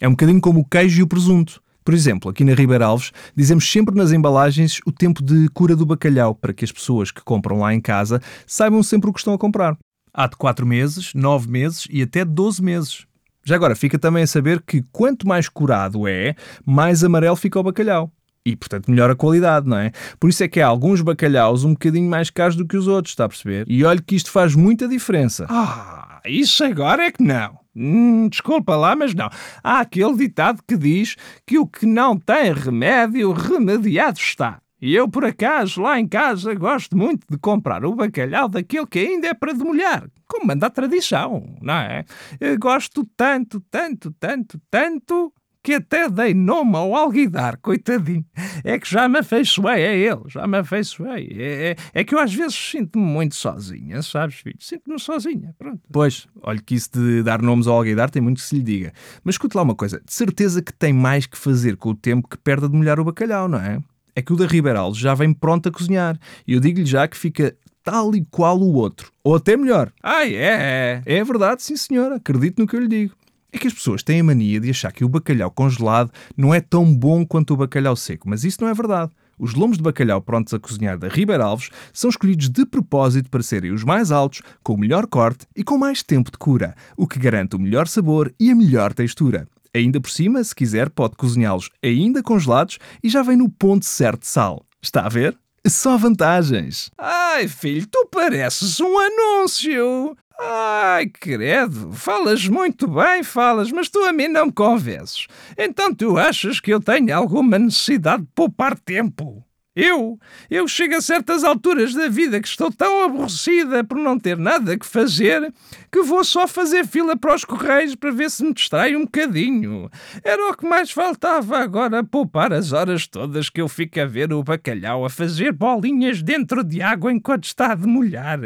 É 0.00 0.08
um 0.08 0.10
bocadinho 0.10 0.40
como 0.40 0.60
o 0.60 0.64
queijo 0.64 1.00
e 1.00 1.02
o 1.02 1.06
presunto. 1.06 1.62
Por 1.84 1.94
exemplo, 1.94 2.28
aqui 2.32 2.42
na 2.42 2.52
Ribeira 2.52 2.86
Alves, 2.86 3.12
dizemos 3.34 3.70
sempre 3.70 3.94
nas 3.94 4.10
embalagens 4.10 4.80
o 4.84 4.90
tempo 4.90 5.22
de 5.22 5.48
cura 5.50 5.76
do 5.76 5.86
bacalhau 5.86 6.34
para 6.34 6.52
que 6.52 6.64
as 6.64 6.72
pessoas 6.72 7.12
que 7.12 7.22
compram 7.22 7.60
lá 7.60 7.72
em 7.72 7.80
casa 7.80 8.20
saibam 8.44 8.82
sempre 8.82 9.08
o 9.08 9.12
que 9.12 9.20
estão 9.20 9.34
a 9.34 9.38
comprar. 9.38 9.78
Há 10.12 10.26
de 10.26 10.34
4 10.34 10.66
meses, 10.66 11.12
9 11.14 11.48
meses 11.48 11.86
e 11.88 12.02
até 12.02 12.24
12 12.24 12.60
meses. 12.60 13.06
Já 13.46 13.54
agora, 13.54 13.76
fica 13.76 13.96
também 13.96 14.24
a 14.24 14.26
saber 14.26 14.60
que 14.60 14.82
quanto 14.90 15.26
mais 15.26 15.48
curado 15.48 16.08
é, 16.08 16.34
mais 16.64 17.04
amarelo 17.04 17.36
fica 17.36 17.60
o 17.60 17.62
bacalhau. 17.62 18.10
E, 18.44 18.56
portanto, 18.56 18.90
melhor 18.90 19.08
a 19.08 19.14
qualidade, 19.14 19.68
não 19.68 19.78
é? 19.78 19.92
Por 20.18 20.28
isso 20.28 20.42
é 20.42 20.48
que 20.48 20.60
há 20.60 20.66
alguns 20.66 21.00
bacalhaus 21.00 21.62
um 21.62 21.70
bocadinho 21.70 22.10
mais 22.10 22.28
caros 22.28 22.56
do 22.56 22.66
que 22.66 22.76
os 22.76 22.88
outros, 22.88 23.12
está 23.12 23.24
a 23.24 23.28
perceber? 23.28 23.64
E 23.68 23.84
olha 23.84 24.02
que 24.04 24.16
isto 24.16 24.32
faz 24.32 24.56
muita 24.56 24.88
diferença. 24.88 25.46
Ah, 25.48 26.20
isso 26.26 26.64
agora 26.64 27.04
é 27.04 27.12
que 27.12 27.22
não. 27.22 27.56
Hum, 27.74 28.28
desculpa 28.28 28.74
lá, 28.74 28.96
mas 28.96 29.14
não. 29.14 29.30
Há 29.62 29.78
aquele 29.78 30.16
ditado 30.16 30.60
que 30.66 30.76
diz 30.76 31.14
que 31.46 31.56
o 31.56 31.68
que 31.68 31.86
não 31.86 32.18
tem 32.18 32.52
remédio, 32.52 33.30
remediado 33.30 34.18
está. 34.18 34.58
E 34.80 34.94
eu, 34.94 35.08
por 35.08 35.24
acaso, 35.24 35.80
lá 35.80 35.98
em 35.98 36.06
casa, 36.06 36.54
gosto 36.54 36.96
muito 36.96 37.26
de 37.30 37.38
comprar 37.38 37.84
o 37.84 37.94
bacalhau 37.94 38.48
daquele 38.48 38.86
que 38.86 38.98
ainda 38.98 39.28
é 39.28 39.34
para 39.34 39.54
demolhar, 39.54 40.06
como 40.26 40.46
manda 40.46 40.66
a 40.66 40.70
tradição, 40.70 41.56
não 41.62 41.74
é? 41.74 42.04
Eu 42.38 42.58
gosto 42.58 43.04
tanto, 43.16 43.60
tanto, 43.70 44.10
tanto, 44.20 44.60
tanto, 44.70 45.32
que 45.66 45.74
até 45.74 46.08
dei 46.08 46.32
nome 46.32 46.76
ao 46.76 46.94
alguidar, 46.94 47.56
coitadinho. 47.56 48.24
É 48.62 48.78
que 48.78 48.88
já 48.88 49.08
me 49.08 49.18
afeiçoei 49.18 49.84
a 49.84 49.92
ele, 49.94 50.22
já 50.28 50.46
me 50.46 50.58
afeiçoei. 50.58 51.28
É, 51.32 51.70
é, 51.70 51.76
é 51.92 52.04
que 52.04 52.14
eu 52.14 52.20
às 52.20 52.32
vezes 52.32 52.54
sinto-me 52.54 53.04
muito 53.04 53.34
sozinha, 53.34 54.00
sabes, 54.00 54.36
filho? 54.36 54.54
Sinto-me 54.60 55.00
sozinha, 55.00 55.52
pronto. 55.58 55.80
Pois, 55.90 56.28
olha 56.40 56.60
que 56.64 56.76
isso 56.76 56.92
de 56.92 57.20
dar 57.24 57.42
nomes 57.42 57.66
ao 57.66 57.78
alguidar 57.78 58.10
tem 58.10 58.22
muito 58.22 58.36
que 58.36 58.44
se 58.44 58.54
lhe 58.54 58.62
diga. 58.62 58.92
Mas 59.24 59.34
escute 59.34 59.56
lá 59.56 59.64
uma 59.64 59.74
coisa, 59.74 60.00
de 60.04 60.12
certeza 60.12 60.62
que 60.62 60.72
tem 60.72 60.92
mais 60.92 61.26
que 61.26 61.36
fazer 61.36 61.76
com 61.76 61.90
o 61.90 61.96
tempo 61.96 62.28
que 62.28 62.38
perde 62.38 62.66
a 62.66 62.68
demolhar 62.68 63.00
o 63.00 63.04
bacalhau, 63.04 63.48
não 63.48 63.58
é? 63.58 63.80
É 64.16 64.22
que 64.22 64.32
o 64.32 64.36
da 64.36 64.46
Ribeirão 64.46 64.94
já 64.94 65.14
vem 65.14 65.32
pronto 65.32 65.68
a 65.68 65.72
cozinhar. 65.72 66.18
E 66.46 66.54
eu 66.54 66.60
digo-lhe 66.60 66.86
já 66.86 67.06
que 67.06 67.16
fica 67.16 67.54
tal 67.84 68.16
e 68.16 68.24
qual 68.30 68.58
o 68.58 68.72
outro. 68.72 69.12
Ou 69.22 69.36
até 69.36 69.56
melhor. 69.56 69.92
Ah, 70.02 70.26
é? 70.26 71.02
É 71.04 71.22
verdade, 71.22 71.62
sim 71.62 71.76
senhora. 71.76 72.16
Acredito 72.16 72.58
no 72.58 72.66
que 72.66 72.74
eu 72.74 72.80
lhe 72.80 72.88
digo. 72.88 73.14
É 73.52 73.58
que 73.58 73.68
as 73.68 73.74
pessoas 73.74 74.02
têm 74.02 74.20
a 74.20 74.24
mania 74.24 74.58
de 74.58 74.70
achar 74.70 74.90
que 74.90 75.04
o 75.04 75.08
bacalhau 75.08 75.50
congelado 75.50 76.10
não 76.36 76.52
é 76.52 76.60
tão 76.60 76.92
bom 76.92 77.24
quanto 77.24 77.54
o 77.54 77.56
bacalhau 77.56 77.94
seco, 77.94 78.28
mas 78.28 78.42
isso 78.42 78.58
não 78.60 78.68
é 78.68 78.74
verdade. 78.74 79.12
Os 79.38 79.54
lombos 79.54 79.76
de 79.76 79.82
bacalhau 79.82 80.20
prontos 80.20 80.54
a 80.54 80.58
cozinhar 80.58 80.98
da 80.98 81.08
Ribeira 81.08 81.44
Alves 81.44 81.68
são 81.92 82.08
escolhidos 82.08 82.48
de 82.48 82.64
propósito 82.64 83.28
para 83.30 83.42
serem 83.42 83.70
os 83.70 83.84
mais 83.84 84.10
altos, 84.10 84.40
com 84.62 84.72
o 84.72 84.78
melhor 84.78 85.06
corte 85.06 85.46
e 85.54 85.62
com 85.62 85.76
mais 85.76 86.02
tempo 86.02 86.30
de 86.30 86.38
cura, 86.38 86.74
o 86.96 87.06
que 87.06 87.18
garante 87.18 87.54
o 87.54 87.58
melhor 87.58 87.86
sabor 87.86 88.32
e 88.40 88.50
a 88.50 88.54
melhor 88.54 88.94
textura. 88.94 89.46
Ainda 89.76 90.00
por 90.00 90.10
cima, 90.10 90.42
se 90.42 90.54
quiser, 90.54 90.88
pode 90.88 91.16
cozinhá-los 91.16 91.68
ainda 91.84 92.22
congelados 92.22 92.78
e 93.04 93.10
já 93.10 93.20
vem 93.22 93.36
no 93.36 93.50
ponto 93.50 93.84
certo 93.84 94.20
de 94.20 94.26
sal. 94.26 94.64
Está 94.80 95.02
a 95.04 95.08
ver? 95.10 95.36
Só 95.66 95.98
vantagens. 95.98 96.90
Ai, 96.96 97.46
filho, 97.46 97.86
tu 97.86 98.08
pareces 98.10 98.80
um 98.80 98.98
anúncio. 98.98 100.16
Ai, 100.40 101.06
credo, 101.06 101.92
falas 101.92 102.48
muito 102.48 102.88
bem, 102.88 103.22
falas, 103.22 103.70
mas 103.70 103.90
tu 103.90 104.02
a 104.04 104.14
mim 104.14 104.28
não 104.28 104.46
me 104.46 104.52
convences. 104.52 105.26
Então 105.58 105.94
tu 105.94 106.16
achas 106.16 106.58
que 106.58 106.72
eu 106.72 106.80
tenho 106.80 107.14
alguma 107.14 107.58
necessidade 107.58 108.22
de 108.22 108.28
poupar 108.34 108.78
tempo? 108.78 109.45
Eu, 109.76 110.18
eu 110.48 110.66
chego 110.66 110.94
a 110.94 111.02
certas 111.02 111.44
alturas 111.44 111.92
da 111.92 112.08
vida 112.08 112.40
que 112.40 112.48
estou 112.48 112.72
tão 112.72 113.04
aborrecida 113.04 113.84
por 113.84 113.98
não 113.98 114.18
ter 114.18 114.38
nada 114.38 114.78
que 114.78 114.86
fazer 114.86 115.52
que 115.92 116.00
vou 116.00 116.24
só 116.24 116.48
fazer 116.48 116.86
fila 116.86 117.14
para 117.14 117.34
os 117.34 117.44
correios 117.44 117.94
para 117.94 118.10
ver 118.10 118.30
se 118.30 118.42
me 118.42 118.54
distrai 118.54 118.96
um 118.96 119.04
bocadinho. 119.04 119.90
Era 120.24 120.50
o 120.50 120.56
que 120.56 120.66
mais 120.66 120.90
faltava 120.90 121.58
agora 121.58 122.02
poupar 122.02 122.54
as 122.54 122.72
horas 122.72 123.06
todas 123.06 123.50
que 123.50 123.60
eu 123.60 123.68
fico 123.68 124.00
a 124.00 124.06
ver 124.06 124.32
o 124.32 124.42
bacalhau 124.42 125.04
a 125.04 125.10
fazer 125.10 125.52
bolinhas 125.52 126.22
dentro 126.22 126.64
de 126.64 126.80
água 126.80 127.12
enquanto 127.12 127.44
está 127.44 127.72
a 127.72 127.74
demolhar. 127.74 128.40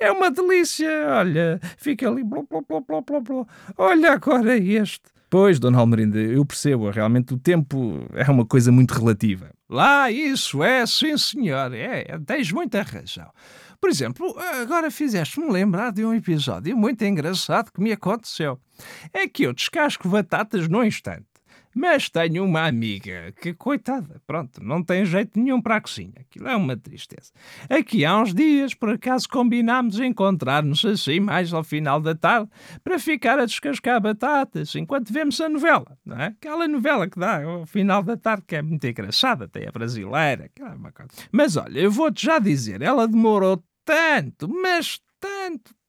É 0.00 0.10
uma 0.10 0.32
delícia, 0.32 0.90
olha, 1.10 1.60
fica 1.76 2.08
ali. 2.08 2.24
Blá, 2.24 2.42
blá, 2.50 2.60
blá, 2.60 3.00
blá, 3.00 3.20
blá. 3.20 3.46
Olha 3.78 4.12
agora 4.14 4.56
este. 4.56 5.12
Pois, 5.32 5.58
Dona 5.58 5.78
Almerinda, 5.78 6.18
eu 6.18 6.44
percebo. 6.44 6.90
Realmente 6.90 7.32
o 7.32 7.38
tempo 7.38 8.04
é 8.12 8.30
uma 8.30 8.44
coisa 8.44 8.70
muito 8.70 8.92
relativa. 8.92 9.48
Lá, 9.68 10.10
isso 10.10 10.62
é, 10.62 10.84
sim 10.86 11.16
senhor. 11.16 11.72
É, 11.74 12.18
tens 12.26 12.52
muita 12.52 12.82
razão. 12.82 13.30
Por 13.80 13.90
exemplo, 13.90 14.38
agora 14.38 14.90
fizeste-me 14.90 15.50
lembrar 15.50 15.90
de 15.90 16.04
um 16.04 16.14
episódio 16.14 16.76
muito 16.76 17.04
engraçado 17.04 17.72
que 17.72 17.80
me 17.80 17.90
aconteceu. 17.90 18.60
É 19.12 19.26
que 19.26 19.42
eu 19.42 19.52
descasco 19.52 20.08
batatas 20.08 20.68
num 20.68 20.84
instante. 20.84 21.26
Mas 21.74 22.08
tenho 22.08 22.44
uma 22.44 22.66
amiga 22.66 23.32
que, 23.40 23.54
coitada, 23.54 24.20
pronto, 24.26 24.62
não 24.62 24.82
tem 24.82 25.04
jeito 25.04 25.38
nenhum 25.38 25.60
para 25.60 25.76
a 25.76 25.80
cozinha. 25.80 26.12
Aquilo 26.20 26.48
é 26.48 26.56
uma 26.56 26.76
tristeza. 26.76 27.32
Aqui 27.68 28.04
há 28.04 28.20
uns 28.20 28.34
dias, 28.34 28.74
por 28.74 28.90
acaso, 28.90 29.28
combinámos 29.28 29.98
encontrar-nos 29.98 30.84
assim 30.84 31.20
mais 31.20 31.52
ao 31.52 31.64
final 31.64 32.00
da 32.00 32.14
tarde 32.14 32.50
para 32.84 32.98
ficar 32.98 33.38
a 33.38 33.46
descascar 33.46 34.00
batatas 34.00 34.74
enquanto 34.74 35.12
vemos 35.12 35.40
a 35.40 35.48
novela, 35.48 35.96
não 36.04 36.20
é? 36.20 36.26
Aquela 36.26 36.68
novela 36.68 37.08
que 37.08 37.18
dá 37.18 37.42
ao 37.42 37.66
final 37.66 38.02
da 38.02 38.16
tarde 38.16 38.44
que 38.46 38.56
é 38.56 38.62
muito 38.62 38.86
engraçada, 38.86 39.44
até 39.46 39.68
a 39.68 39.72
brasileira. 39.72 40.44
É 40.44 40.62
mas 41.30 41.56
olha, 41.56 41.78
eu 41.78 41.90
vou-te 41.90 42.24
já 42.24 42.38
dizer, 42.38 42.82
ela 42.82 43.08
demorou 43.08 43.62
tanto, 43.84 44.48
mas 44.48 45.00
tanto, 45.20 45.41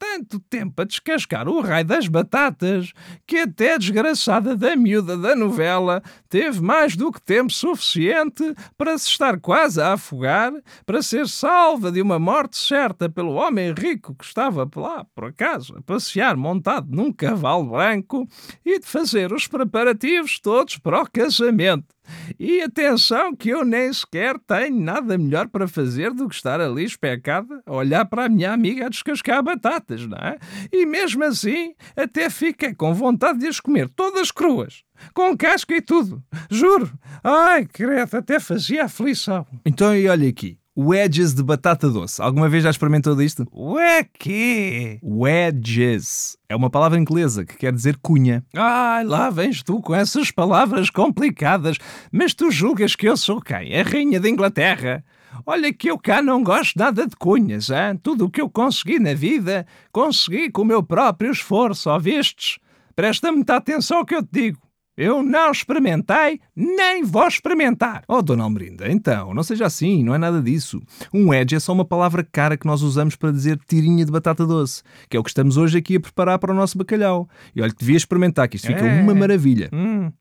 tanto 0.04 0.40
tempo 0.50 0.82
a 0.82 0.86
descascar 0.86 1.48
o 1.48 1.62
raio 1.62 1.86
das 1.86 2.08
batatas 2.08 2.92
que 3.26 3.38
até 3.38 3.76
a 3.76 3.78
desgraçada 3.78 4.56
da 4.56 4.76
miúda 4.76 5.18
da 5.18 5.34
novela 5.34 6.04
teve 6.28 6.62
mais 6.62 6.96
do 6.96 7.12
que 7.12 7.22
tempo 7.22 7.54
suficiente 7.54 8.54
para 8.78 8.98
se 8.98 9.08
estar 9.08 9.40
quase 9.40 9.82
a 9.82 9.94
afogar, 9.94 10.52
para 10.86 11.02
ser 11.02 11.28
salva 11.28 11.90
de 11.92 12.02
uma 12.02 12.20
morte 12.20 12.58
certa 12.58 13.10
pelo 13.10 13.34
homem 13.34 13.74
rico 13.74 14.14
que 14.14 14.26
estava 14.26 14.70
lá, 14.76 15.06
por 15.16 15.26
acaso, 15.26 15.74
a 15.78 15.82
passear 15.82 16.36
montado 16.36 16.88
num 16.90 17.12
cavalo 17.12 17.72
branco 17.72 18.28
e 18.66 18.80
de 18.80 18.86
fazer 18.86 19.32
os 19.32 19.48
preparativos 19.48 20.40
todos 20.40 20.78
para 20.78 21.02
o 21.02 21.10
casamento. 21.10 21.94
E 22.40 22.62
atenção 22.62 23.36
que 23.36 23.50
eu 23.50 23.64
nem 23.64 23.92
sequer 23.92 24.38
tenho 24.40 24.80
nada 24.80 25.18
melhor 25.18 25.48
para 25.48 25.68
fazer 25.68 26.12
do 26.12 26.28
que 26.28 26.36
estar 26.36 26.60
ali 26.60 26.84
especada 26.84 27.62
a 27.66 27.74
olhar 27.74 28.06
para 28.06 28.26
a 28.26 28.30
minha 28.30 28.52
amiga 28.52 28.86
a 28.86 28.90
descascar 28.90 29.43
batatas, 29.44 30.08
não 30.08 30.18
é? 30.18 30.38
E 30.72 30.86
mesmo 30.86 31.24
assim 31.24 31.74
até 31.96 32.30
fiquei 32.30 32.74
com 32.74 32.94
vontade 32.94 33.40
de 33.40 33.48
as 33.48 33.60
comer 33.60 33.90
todas 33.90 34.32
cruas. 34.32 34.84
Com 35.14 35.36
casca 35.38 35.76
e 35.76 35.82
tudo. 35.82 36.24
Juro. 36.50 36.92
Ai, 37.24 37.66
credo, 37.66 38.16
até 38.16 38.40
fazia 38.40 38.86
aflição. 38.86 39.46
Então, 39.66 39.96
e 39.96 40.08
olha 40.08 40.30
aqui. 40.30 40.58
Wedges 40.76 41.36
de 41.36 41.44
batata 41.44 41.88
doce. 41.88 42.20
Alguma 42.20 42.50
vez 42.50 42.64
já 42.64 42.70
experimentou 42.72 43.16
disto? 43.16 43.46
O 43.52 43.78
é 43.78 44.04
quê? 44.04 44.98
Wedges. 45.04 46.36
É 46.50 46.56
uma 46.56 46.70
palavra 46.70 46.98
inglesa 46.98 47.46
que 47.46 47.58
quer 47.58 47.72
dizer 47.72 47.98
cunha. 48.02 48.44
Ai, 48.56 49.04
lá 49.04 49.30
vens 49.30 49.62
tu 49.62 49.80
com 49.82 49.94
essas 49.94 50.32
palavras 50.32 50.90
complicadas. 50.90 51.78
Mas 52.12 52.34
tu 52.34 52.50
julgas 52.50 52.96
que 52.96 53.08
eu 53.08 53.16
sou 53.16 53.40
quem? 53.40 53.80
A 53.80 53.84
rainha 53.84 54.20
da 54.20 54.28
Inglaterra? 54.28 55.04
Olha 55.46 55.74
que 55.74 55.90
eu 55.90 55.98
cá 55.98 56.22
não 56.22 56.44
gosto 56.44 56.78
nada 56.78 57.06
de 57.08 57.16
cunhas, 57.16 57.70
hein? 57.70 58.00
Tudo 58.02 58.26
o 58.26 58.30
que 58.30 58.42
eu 58.42 58.50
consegui 58.50 59.00
na 59.00 59.14
vida, 59.14 59.66
consegui 59.92 60.50
com 60.52 60.62
o 60.62 60.66
meu 60.66 60.82
próprio 60.84 61.32
esforço, 61.32 61.90
ó 61.90 62.00
vistes? 62.00 62.60
Presta 62.96 63.32
muita 63.32 63.56
atenção 63.56 63.98
ao 64.00 64.06
que 64.06 64.16
eu 64.16 64.22
te 64.24 64.30
digo. 64.32 64.60
Eu 64.96 65.24
não 65.24 65.50
experimentei, 65.52 66.40
nem 66.56 67.04
vou 67.04 67.28
experimentar. 67.28 68.04
Oh, 68.08 68.22
Dona 68.22 68.44
Almerinda, 68.44 68.88
então, 68.92 69.34
não 69.34 69.42
seja 69.42 69.66
assim, 69.66 70.04
não 70.04 70.14
é 70.14 70.20
nada 70.20 70.40
disso. 70.40 70.80
Um 71.12 71.34
edge 71.34 71.56
é 71.56 71.60
só 71.60 71.74
uma 71.74 71.84
palavra 71.84 72.24
cara 72.32 72.56
que 72.56 72.68
nós 72.68 72.84
usamos 72.84 73.16
para 73.16 73.32
dizer 73.32 73.60
tirinha 73.68 74.06
de 74.06 74.12
batata 74.12 74.46
doce, 74.46 74.84
que 75.10 75.18
é 75.18 75.20
o 75.20 75.24
que 75.24 75.32
estamos 75.32 75.58
hoje 75.58 75.80
aqui 75.80 75.96
a 75.96 76.00
preparar 76.00 76.38
para 76.38 76.52
o 76.52 76.56
nosso 76.56 76.78
bacalhau. 76.78 77.28
E 77.56 77.62
olha 77.64 77.72
que 77.72 77.80
devia 77.80 77.98
experimentar, 77.98 78.48
que 78.48 78.56
isto 78.58 78.68
fica 78.68 78.86
É. 78.86 79.02
uma 79.02 79.16
maravilha. 79.16 79.68
Hum, 79.74 80.12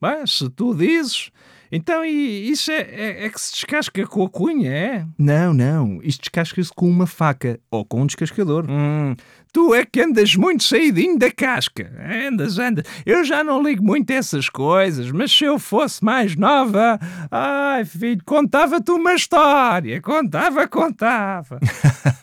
bem, 0.00 0.26
se 0.26 0.48
tu 0.48 0.74
dizes. 0.74 1.30
Então, 1.74 2.04
e 2.04 2.50
isso 2.50 2.70
é, 2.70 2.80
é- 2.82 3.24
é 3.24 3.30
que 3.30 3.40
se 3.40 3.52
descasca 3.52 4.06
com 4.06 4.22
a 4.24 4.28
cunha, 4.28 4.70
é? 4.70 5.06
Não, 5.18 5.54
não, 5.54 6.00
isto 6.02 6.20
descasca-se 6.20 6.70
com 6.74 6.86
uma 6.86 7.06
faca 7.06 7.58
ou 7.70 7.82
com 7.82 8.02
um 8.02 8.06
descascador. 8.06 8.66
Hum, 8.68 9.16
tu 9.52 9.74
é 9.74 9.84
que 9.84 10.00
andas 10.00 10.34
muito 10.34 10.64
saidinho 10.64 11.18
da 11.18 11.30
casca. 11.30 11.92
Andas, 12.26 12.58
andas. 12.58 12.84
Eu 13.04 13.22
já 13.22 13.44
não 13.44 13.62
ligo 13.62 13.84
muito 13.84 14.10
a 14.10 14.16
essas 14.16 14.48
coisas, 14.48 15.10
mas 15.10 15.30
se 15.30 15.44
eu 15.44 15.58
fosse 15.58 16.02
mais 16.02 16.34
nova, 16.34 16.98
ai 17.30 17.84
filho, 17.84 18.22
contava-te 18.24 18.90
uma 18.90 19.14
história. 19.14 20.00
Contava, 20.00 20.66
contava. 20.66 21.60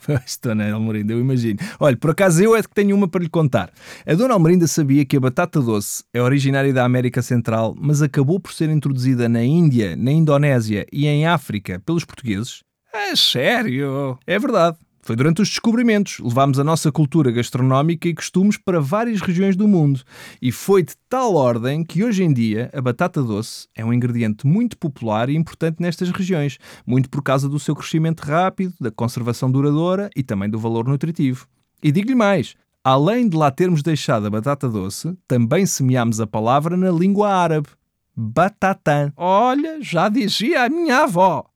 Pois, 0.06 0.40
Dona 0.42 0.74
Almerinda, 0.74 1.14
eu 1.14 1.20
imagino. 1.20 1.60
Olha, 1.80 1.96
por 1.96 2.10
acaso 2.10 2.42
eu 2.42 2.56
é 2.56 2.64
que 2.64 2.70
tenho 2.70 2.96
uma 2.96 3.08
para 3.08 3.22
lhe 3.22 3.30
contar. 3.30 3.72
A 4.08 4.16
Dona 4.16 4.34
Almerinda 4.34 4.66
sabia 4.66 5.06
que 5.06 5.16
a 5.16 5.20
batata 5.20 5.62
doce 5.62 6.04
é 6.12 6.20
originária 6.20 6.74
da 6.74 6.84
América 6.84 7.22
Central, 7.22 7.76
mas 7.80 8.02
acabou 8.02 8.40
por 8.40 8.52
ser 8.52 8.72
introduzida 8.72 9.30
na 9.30 9.44
Índia, 9.44 9.96
na 9.96 10.12
Indonésia 10.12 10.84
e 10.92 11.06
em 11.06 11.28
África 11.28 11.80
pelos 11.86 12.06
portugueses? 12.06 12.64
É 12.92 13.16
sério? 13.16 14.18
É 14.26 14.40
verdade. 14.40 14.78
Foi 15.10 15.16
durante 15.16 15.42
os 15.42 15.50
descobrimentos. 15.50 16.20
Levámos 16.20 16.60
a 16.60 16.64
nossa 16.64 16.92
cultura 16.92 17.32
gastronómica 17.32 18.08
e 18.08 18.14
costumes 18.14 18.58
para 18.58 18.80
várias 18.80 19.22
regiões 19.22 19.56
do 19.56 19.68
mundo. 19.68 20.04
E 20.40 20.52
foi 20.52 20.84
de 20.84 20.94
tal 21.10 21.34
ordem 21.34 21.84
que 21.84 22.04
hoje 22.04 22.24
em 22.24 22.32
dia 22.32 22.70
a 22.72 22.80
batata 22.80 23.24
doce 23.24 23.68
é 23.76 23.84
um 23.84 23.92
ingrediente 23.92 24.46
muito 24.46 24.78
popular 24.78 25.28
e 25.28 25.36
importante 25.36 25.78
nestas 25.82 26.12
regiões, 26.12 26.60
muito 26.86 27.10
por 27.10 27.24
causa 27.24 27.50
do 27.50 27.60
seu 27.60 27.76
crescimento 27.76 28.20
rápido, 28.20 28.76
da 28.80 28.92
conservação 28.92 29.50
duradoura 29.52 30.12
e 30.16 30.22
também 30.22 30.48
do 30.48 30.60
valor 30.60 30.88
nutritivo. 30.88 31.48
E 31.82 31.92
digo-lhe 31.92 32.14
mais. 32.14 32.54
Além 32.84 33.28
de 33.28 33.36
lá 33.36 33.50
termos 33.50 33.82
deixado 33.82 34.28
a 34.28 34.30
batata 34.30 34.70
doce, 34.70 35.18
também 35.28 35.66
semeámos 35.66 36.22
a 36.22 36.28
palavra 36.28 36.78
na 36.78 36.92
língua 36.92 37.34
árabe. 37.34 37.70
Batatã. 38.16 39.12
Olha, 39.18 39.82
já 39.82 40.08
dizia 40.08 40.66
a 40.66 40.70
minha 40.70 41.00
avó. 41.00 41.50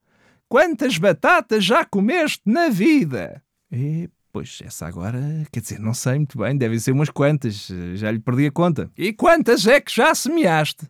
Quantas 0.50 0.98
batatas 0.98 1.64
já 1.64 1.86
comeste 1.86 2.42
na 2.48 2.70
vida? 2.70 3.43
E, 3.74 4.08
pois, 4.32 4.60
essa 4.64 4.86
agora, 4.86 5.20
quer 5.52 5.60
dizer, 5.60 5.80
não 5.80 5.96
sei 5.96 6.16
muito 6.16 6.38
bem, 6.38 6.56
devem 6.56 6.78
ser 6.78 6.92
umas 6.92 7.10
quantas, 7.10 7.72
já 7.96 8.12
lhe 8.12 8.20
perdi 8.20 8.46
a 8.46 8.52
conta. 8.52 8.92
E 8.96 9.12
quantas 9.12 9.66
é 9.66 9.82
que 9.82 9.92
já 9.92 10.14
semeaste? 10.14 10.88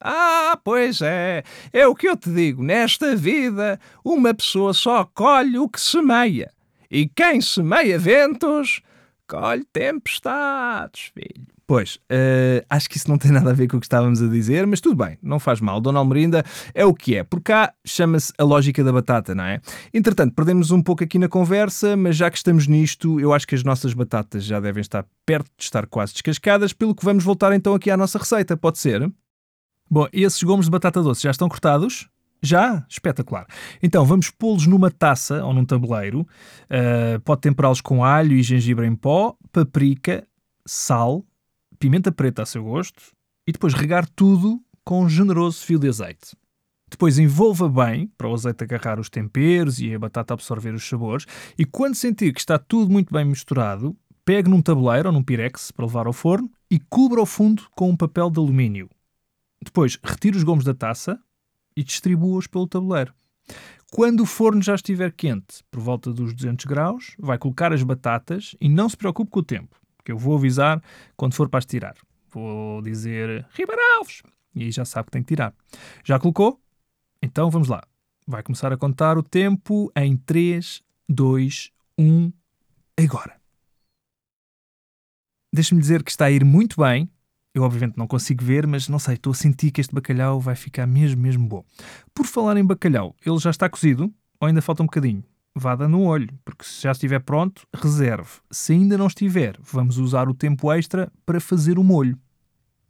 Ah, 0.00 0.56
pois 0.62 1.02
é. 1.02 1.42
É 1.72 1.86
o 1.88 1.94
que 1.94 2.08
eu 2.08 2.16
te 2.16 2.30
digo. 2.30 2.62
Nesta 2.62 3.16
vida, 3.16 3.78
uma 4.04 4.32
pessoa 4.32 4.72
só 4.72 5.04
colhe 5.04 5.58
o 5.58 5.68
que 5.68 5.80
semeia. 5.80 6.52
E 6.88 7.08
quem 7.08 7.40
semeia 7.40 7.98
ventos, 7.98 8.80
colhe 9.26 9.64
tempestades, 9.72 11.10
filho. 11.12 11.46
Pois, 11.70 12.00
eh, 12.08 12.64
acho 12.68 12.90
que 12.90 12.96
isso 12.96 13.08
não 13.08 13.16
tem 13.16 13.30
nada 13.30 13.50
a 13.50 13.52
ver 13.52 13.68
com 13.68 13.76
o 13.76 13.80
que 13.80 13.86
estávamos 13.86 14.20
a 14.20 14.26
dizer, 14.26 14.66
mas 14.66 14.80
tudo 14.80 14.96
bem, 14.96 15.16
não 15.22 15.38
faz 15.38 15.60
mal. 15.60 15.80
Dona 15.80 16.00
Almerinda 16.00 16.44
é 16.74 16.84
o 16.84 16.92
que 16.92 17.14
é. 17.14 17.22
Por 17.22 17.40
cá 17.40 17.72
chama-se 17.86 18.32
a 18.36 18.42
lógica 18.42 18.82
da 18.82 18.92
batata, 18.92 19.36
não 19.36 19.44
é? 19.44 19.60
Entretanto, 19.94 20.34
perdemos 20.34 20.72
um 20.72 20.82
pouco 20.82 21.04
aqui 21.04 21.16
na 21.16 21.28
conversa, 21.28 21.96
mas 21.96 22.16
já 22.16 22.28
que 22.28 22.38
estamos 22.38 22.66
nisto, 22.66 23.20
eu 23.20 23.32
acho 23.32 23.46
que 23.46 23.54
as 23.54 23.62
nossas 23.62 23.94
batatas 23.94 24.42
já 24.42 24.58
devem 24.58 24.80
estar 24.80 25.06
perto 25.24 25.46
de 25.56 25.62
estar 25.62 25.86
quase 25.86 26.12
descascadas, 26.12 26.72
pelo 26.72 26.92
que 26.92 27.04
vamos 27.04 27.22
voltar 27.22 27.52
então 27.52 27.72
aqui 27.72 27.88
à 27.88 27.96
nossa 27.96 28.18
receita, 28.18 28.56
pode 28.56 28.80
ser? 28.80 29.08
Bom, 29.88 30.08
esses 30.12 30.42
gomos 30.42 30.64
de 30.64 30.72
batata 30.72 31.00
doce 31.00 31.22
já 31.22 31.30
estão 31.30 31.48
cortados? 31.48 32.08
Já? 32.42 32.84
Espetacular. 32.88 33.46
Então 33.80 34.04
vamos 34.04 34.28
pô-los 34.28 34.66
numa 34.66 34.90
taça 34.90 35.44
ou 35.44 35.54
num 35.54 35.64
tabuleiro. 35.64 36.22
Uh, 36.22 37.20
pode 37.20 37.42
temperá-los 37.42 37.80
com 37.80 38.02
alho 38.02 38.32
e 38.32 38.42
gengibre 38.42 38.88
em 38.88 38.96
pó, 38.96 39.36
paprika, 39.52 40.26
sal, 40.66 41.24
pimenta 41.80 42.12
preta 42.12 42.42
a 42.42 42.46
seu 42.46 42.62
gosto 42.62 43.02
e 43.46 43.52
depois 43.52 43.72
regar 43.72 44.06
tudo 44.06 44.62
com 44.84 45.02
um 45.02 45.08
generoso 45.08 45.64
fio 45.64 45.78
de 45.78 45.88
azeite. 45.88 46.36
Depois 46.90 47.18
envolva 47.18 47.68
bem 47.68 48.08
para 48.18 48.28
o 48.28 48.34
azeite 48.34 48.62
agarrar 48.62 49.00
os 49.00 49.08
temperos 49.08 49.80
e 49.80 49.94
a 49.94 49.98
batata 49.98 50.34
absorver 50.34 50.74
os 50.74 50.86
sabores. 50.86 51.24
E 51.56 51.64
quando 51.64 51.94
sentir 51.94 52.34
que 52.34 52.40
está 52.40 52.58
tudo 52.58 52.92
muito 52.92 53.12
bem 53.14 53.24
misturado, 53.24 53.96
pegue 54.24 54.50
num 54.50 54.60
tabuleiro 54.60 55.08
ou 55.08 55.12
num 55.12 55.22
pirex 55.22 55.70
para 55.70 55.86
levar 55.86 56.06
ao 56.06 56.12
forno 56.12 56.50
e 56.70 56.78
cubra 56.78 57.22
o 57.22 57.26
fundo 57.26 57.62
com 57.74 57.88
um 57.88 57.96
papel 57.96 58.28
de 58.28 58.38
alumínio. 58.38 58.90
Depois 59.62 59.98
retire 60.02 60.36
os 60.36 60.42
gomos 60.42 60.64
da 60.64 60.74
taça 60.74 61.18
e 61.76 61.82
distribua-os 61.82 62.46
pelo 62.46 62.66
tabuleiro. 62.66 63.14
Quando 63.92 64.20
o 64.20 64.26
forno 64.26 64.60
já 64.60 64.74
estiver 64.74 65.12
quente, 65.12 65.64
por 65.70 65.80
volta 65.80 66.12
dos 66.12 66.34
200 66.34 66.66
graus, 66.66 67.14
vai 67.18 67.38
colocar 67.38 67.72
as 67.72 67.82
batatas 67.82 68.54
e 68.60 68.68
não 68.68 68.88
se 68.88 68.96
preocupe 68.96 69.30
com 69.30 69.40
o 69.40 69.44
tempo, 69.44 69.79
que 70.02 70.12
eu 70.12 70.18
vou 70.18 70.36
avisar 70.36 70.82
quando 71.16 71.34
for 71.34 71.48
para 71.48 71.60
tirar. 71.62 71.96
Vou 72.30 72.80
dizer 72.82 73.46
Ribaralves 73.52 74.22
e 74.54 74.64
aí 74.64 74.70
já 74.70 74.84
sabe 74.84 75.06
que 75.06 75.12
tem 75.12 75.22
que 75.22 75.28
tirar. 75.28 75.54
Já 76.04 76.18
colocou? 76.18 76.60
Então 77.22 77.50
vamos 77.50 77.68
lá. 77.68 77.82
Vai 78.26 78.42
começar 78.42 78.72
a 78.72 78.76
contar 78.76 79.18
o 79.18 79.22
tempo 79.22 79.90
em 79.96 80.16
3, 80.16 80.82
2, 81.08 81.70
1, 81.98 82.32
agora. 82.96 83.40
Deixa-me 85.52 85.80
dizer 85.80 86.02
que 86.04 86.10
está 86.10 86.26
a 86.26 86.30
ir 86.30 86.44
muito 86.44 86.80
bem. 86.80 87.10
Eu, 87.52 87.64
obviamente, 87.64 87.96
não 87.96 88.06
consigo 88.06 88.44
ver, 88.44 88.64
mas 88.66 88.88
não 88.88 89.00
sei, 89.00 89.14
estou 89.14 89.32
a 89.32 89.34
sentir 89.34 89.72
que 89.72 89.80
este 89.80 89.92
bacalhau 89.92 90.40
vai 90.40 90.54
ficar 90.54 90.86
mesmo, 90.86 91.20
mesmo 91.20 91.48
bom. 91.48 91.64
Por 92.14 92.24
falar 92.24 92.56
em 92.56 92.64
bacalhau, 92.64 93.16
ele 93.26 93.38
já 93.38 93.50
está 93.50 93.68
cozido 93.68 94.14
ou 94.38 94.46
ainda 94.46 94.62
falta 94.62 94.82
um 94.82 94.86
bocadinho? 94.86 95.24
Vá 95.54 95.74
dando 95.74 95.98
um 95.98 96.06
olho, 96.06 96.28
porque 96.44 96.64
se 96.64 96.82
já 96.82 96.92
estiver 96.92 97.20
pronto, 97.20 97.66
reserve. 97.74 98.30
Se 98.50 98.72
ainda 98.72 98.96
não 98.96 99.08
estiver, 99.08 99.58
vamos 99.60 99.98
usar 99.98 100.28
o 100.28 100.34
tempo 100.34 100.72
extra 100.72 101.12
para 101.26 101.40
fazer 101.40 101.78
o 101.78 101.84
molho. 101.84 102.18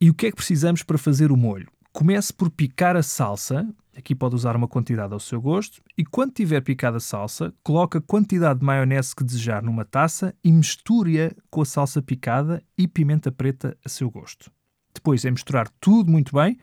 E 0.01 0.11
o 0.11 0.15
que 0.15 0.27
é 0.27 0.31
que 0.31 0.37
precisamos 0.37 0.83
para 0.83 0.99
fazer 0.99 1.33
o 1.33 1.37
molho? 1.37 1.69
Comece 1.93 2.33
por 2.33 2.51
picar 2.51 2.97
a 2.97 3.03
salsa, 3.03 3.69
aqui 3.97 4.15
pode 4.15 4.35
usar 4.35 4.57
uma 4.57 4.69
quantidade 4.69 5.13
ao 5.13 5.21
seu 5.21 5.41
gosto, 5.41 5.83
e 5.97 6.05
quando 6.05 6.33
tiver 6.33 6.61
picada 6.61 6.99
a 6.99 7.01
salsa, 7.01 7.53
coloque 7.63 7.99
a 7.99 8.01
quantidade 8.01 8.61
de 8.61 8.67
maionese 8.67 9.17
que 9.17 9.25
desejar 9.25 9.63
numa 9.63 9.85
taça 9.85 10.35
e 10.45 10.53
misture-a 10.53 11.35
com 11.51 11.63
a 11.63 11.67
salsa 11.67 12.01
picada 12.01 12.63
e 12.77 12.87
pimenta 12.87 13.33
preta 13.33 13.77
a 13.85 13.89
seu 13.89 14.11
gosto. 14.11 14.51
Depois 14.95 15.25
é 15.25 15.31
misturar 15.31 15.69
tudo 15.81 16.11
muito 16.11 16.35
bem 16.35 16.59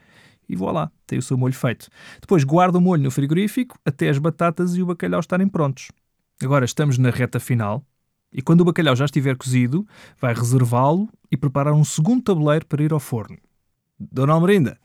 e 0.50 0.56
voilá, 0.56 0.92
tem 1.06 1.20
o 1.20 1.22
seu 1.22 1.38
molho 1.38 1.54
feito. 1.54 1.88
Depois 2.22 2.44
guarda 2.44 2.78
o 2.78 2.82
molho 2.82 3.04
no 3.04 3.12
frigorífico 3.12 3.78
até 3.86 4.10
as 4.10 4.18
batatas 4.18 4.76
e 4.76 4.82
o 4.82 4.86
bacalhau 4.86 5.20
estarem 5.20 5.48
prontos. 5.48 5.90
Agora 6.42 6.66
estamos 6.66 6.98
na 6.98 7.10
reta 7.10 7.40
final 7.40 7.84
e 8.32 8.42
quando 8.42 8.62
o 8.62 8.66
bacalhau 8.66 8.96
já 8.96 9.06
estiver 9.06 9.36
cozido, 9.36 9.88
vai 10.20 10.34
reservá-lo 10.34 11.10
e 11.32 11.38
preparar 11.38 11.74
um 11.74 11.84
segundo 11.84 12.22
tabuleiro 12.24 12.66
para 12.66 12.84
ir 12.84 12.94
ao 12.94 13.00
forno. 13.00 13.38
Dona 14.00 14.34
Almerinda, 14.34 14.78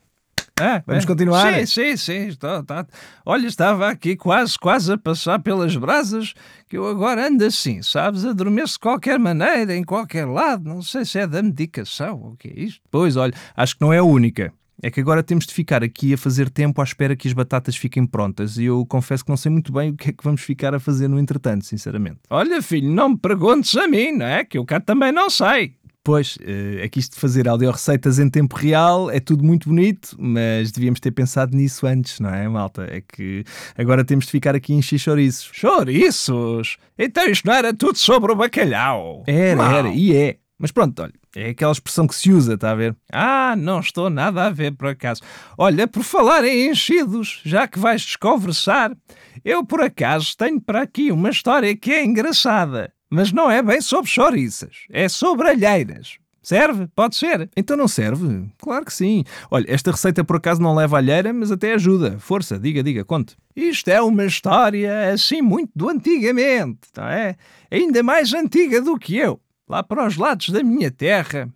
Ah, 0.59 0.83
Vamos 0.85 1.03
é? 1.03 1.07
continuar? 1.07 1.53
Sim, 1.59 1.65
sim, 1.65 1.97
sim. 1.97 2.27
Estou, 2.27 2.63
tá. 2.63 2.85
Olha, 3.25 3.47
estava 3.47 3.89
aqui 3.89 4.15
quase, 4.15 4.57
quase 4.57 4.93
a 4.93 4.97
passar 4.97 5.39
pelas 5.39 5.75
brasas, 5.75 6.33
que 6.69 6.77
eu 6.77 6.87
agora 6.87 7.27
ando 7.27 7.43
assim, 7.45 7.81
sabes? 7.81 8.23
Adormeço 8.25 8.73
de 8.73 8.79
qualquer 8.79 9.17
maneira, 9.19 9.75
em 9.75 9.83
qualquer 9.83 10.25
lado. 10.25 10.63
Não 10.67 10.81
sei 10.81 11.05
se 11.05 11.19
é 11.19 11.27
da 11.27 11.41
medicação 11.41 12.21
ou 12.21 12.31
o 12.33 12.37
que 12.37 12.47
é 12.49 12.59
isto. 12.59 12.81
Pois, 12.91 13.15
olha, 13.15 13.33
acho 13.55 13.75
que 13.75 13.81
não 13.81 13.91
é 13.93 13.97
a 13.97 14.03
única. 14.03 14.53
É 14.83 14.91
que 14.91 14.99
agora 14.99 15.23
temos 15.23 15.45
de 15.45 15.53
ficar 15.53 15.81
aqui 15.81 16.13
a 16.13 16.17
fazer 16.17 16.49
tempo 16.49 16.81
à 16.81 16.83
espera 16.83 17.15
que 17.15 17.25
as 17.25 17.33
batatas 17.33 17.73
fiquem 17.73 18.05
prontas 18.05 18.57
e 18.57 18.65
eu 18.65 18.85
confesso 18.85 19.23
que 19.23 19.29
não 19.29 19.37
sei 19.37 19.49
muito 19.49 19.71
bem 19.71 19.91
o 19.91 19.95
que 19.95 20.09
é 20.09 20.11
que 20.11 20.21
vamos 20.21 20.41
ficar 20.41 20.75
a 20.75 20.79
fazer 20.79 21.07
no 21.07 21.17
entretanto, 21.17 21.63
sinceramente. 21.63 22.19
Olha, 22.29 22.61
filho, 22.61 22.91
não 22.91 23.11
me 23.11 23.17
perguntes 23.17 23.77
a 23.77 23.87
mim, 23.87 24.11
não 24.11 24.25
é? 24.25 24.43
Que 24.43 24.57
eu 24.57 24.65
cá 24.65 24.81
também 24.81 25.13
não 25.13 25.29
sei. 25.29 25.77
Pois, 26.03 26.37
eh, 26.41 26.83
é 26.83 26.89
que 26.89 26.99
isto 26.99 27.13
de 27.13 27.21
fazer 27.21 27.47
audiorreceitas 27.47 28.19
em 28.19 28.29
tempo 28.29 28.57
real 28.57 29.09
é 29.09 29.21
tudo 29.21 29.41
muito 29.41 29.69
bonito, 29.69 30.17
mas 30.19 30.69
devíamos 30.69 30.99
ter 30.99 31.11
pensado 31.11 31.55
nisso 31.55 31.87
antes, 31.87 32.19
não 32.19 32.29
é, 32.29 32.45
malta? 32.49 32.85
É 32.91 32.99
que 32.99 33.45
agora 33.77 34.03
temos 34.03 34.25
de 34.25 34.31
ficar 34.31 34.53
aqui 34.53 34.73
em 34.73 34.81
xixoriços. 34.81 35.49
Chouriços! 35.53 36.75
Então 36.99 37.25
isto 37.29 37.47
não 37.47 37.53
era 37.53 37.73
tudo 37.73 37.97
sobre 37.97 38.33
o 38.33 38.35
bacalhau. 38.35 39.23
Era, 39.25 39.77
era, 39.77 39.87
e 39.87 40.13
é. 40.13 40.39
Mas 40.59 40.71
pronto, 40.71 41.01
olha, 41.01 41.13
é 41.35 41.49
aquela 41.49 41.71
expressão 41.71 42.07
que 42.07 42.15
se 42.15 42.31
usa, 42.31 42.53
está 42.53 42.71
a 42.71 42.75
ver? 42.75 42.95
Ah, 43.11 43.55
não 43.57 43.79
estou 43.79 44.09
nada 44.09 44.45
a 44.45 44.49
ver 44.49 44.75
por 44.75 44.87
acaso. 44.87 45.21
Olha, 45.57 45.87
por 45.87 46.03
falar 46.03 46.43
em 46.45 46.69
enchidos, 46.69 47.41
já 47.43 47.67
que 47.67 47.79
vais 47.79 48.01
desconversar, 48.01 48.95
eu 49.43 49.65
por 49.65 49.81
acaso 49.81 50.37
tenho 50.37 50.61
para 50.61 50.81
aqui 50.81 51.11
uma 51.11 51.29
história 51.29 51.75
que 51.75 51.91
é 51.91 52.03
engraçada, 52.03 52.93
mas 53.09 53.31
não 53.31 53.49
é 53.49 53.61
bem 53.61 53.81
sobre 53.81 54.09
chouriças, 54.09 54.85
é 54.91 55.09
sobre 55.09 55.49
alheiras. 55.49 56.17
Serve? 56.43 56.87
Pode 56.93 57.15
ser. 57.15 57.49
Então 57.55 57.77
não 57.77 57.87
serve? 57.87 58.45
Claro 58.57 58.83
que 58.83 58.93
sim. 58.93 59.23
Olha, 59.49 59.65
esta 59.69 59.91
receita 59.91 60.25
por 60.25 60.35
acaso 60.35 60.61
não 60.61 60.75
leva 60.75 60.97
alheira, 60.97 61.31
mas 61.31 61.53
até 61.53 61.73
ajuda. 61.73 62.19
Força, 62.19 62.59
diga, 62.59 62.83
diga, 62.83 63.05
conte. 63.05 63.37
Isto 63.55 63.87
é 63.87 64.01
uma 64.01 64.25
história 64.25 65.13
assim 65.13 65.41
muito 65.41 65.71
do 65.73 65.87
antigamente, 65.87 66.79
não 66.97 67.05
é? 67.05 67.37
Ainda 67.71 68.03
mais 68.03 68.33
antiga 68.33 68.81
do 68.81 68.99
que 68.99 69.15
eu, 69.15 69.39
lá 69.67 69.83
para 69.83 70.07
os 70.07 70.17
lados 70.17 70.49
da 70.49 70.63
minha 70.63 70.91
terra, 70.91 71.49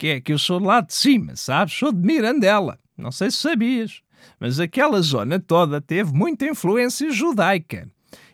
que 0.00 0.06
é 0.08 0.20
que 0.20 0.32
eu 0.32 0.38
sou 0.38 0.58
lá 0.58 0.80
de 0.80 0.94
cima, 0.94 1.36
sabes? 1.36 1.74
Sou 1.74 1.92
de 1.92 2.00
Mirandela. 2.00 2.78
Não 2.96 3.12
sei 3.12 3.30
se 3.30 3.36
sabias, 3.36 4.00
mas 4.38 4.58
aquela 4.58 5.00
zona 5.02 5.38
toda 5.38 5.80
teve 5.80 6.12
muita 6.12 6.46
influência 6.46 7.10
judaica 7.10 7.86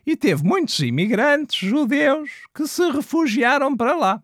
e 0.06 0.16
teve 0.16 0.44
muitos 0.44 0.78
imigrantes 0.78 1.68
judeus 1.68 2.30
que 2.54 2.66
se 2.68 2.88
refugiaram 2.90 3.76
para 3.76 3.96
lá. 3.96 4.23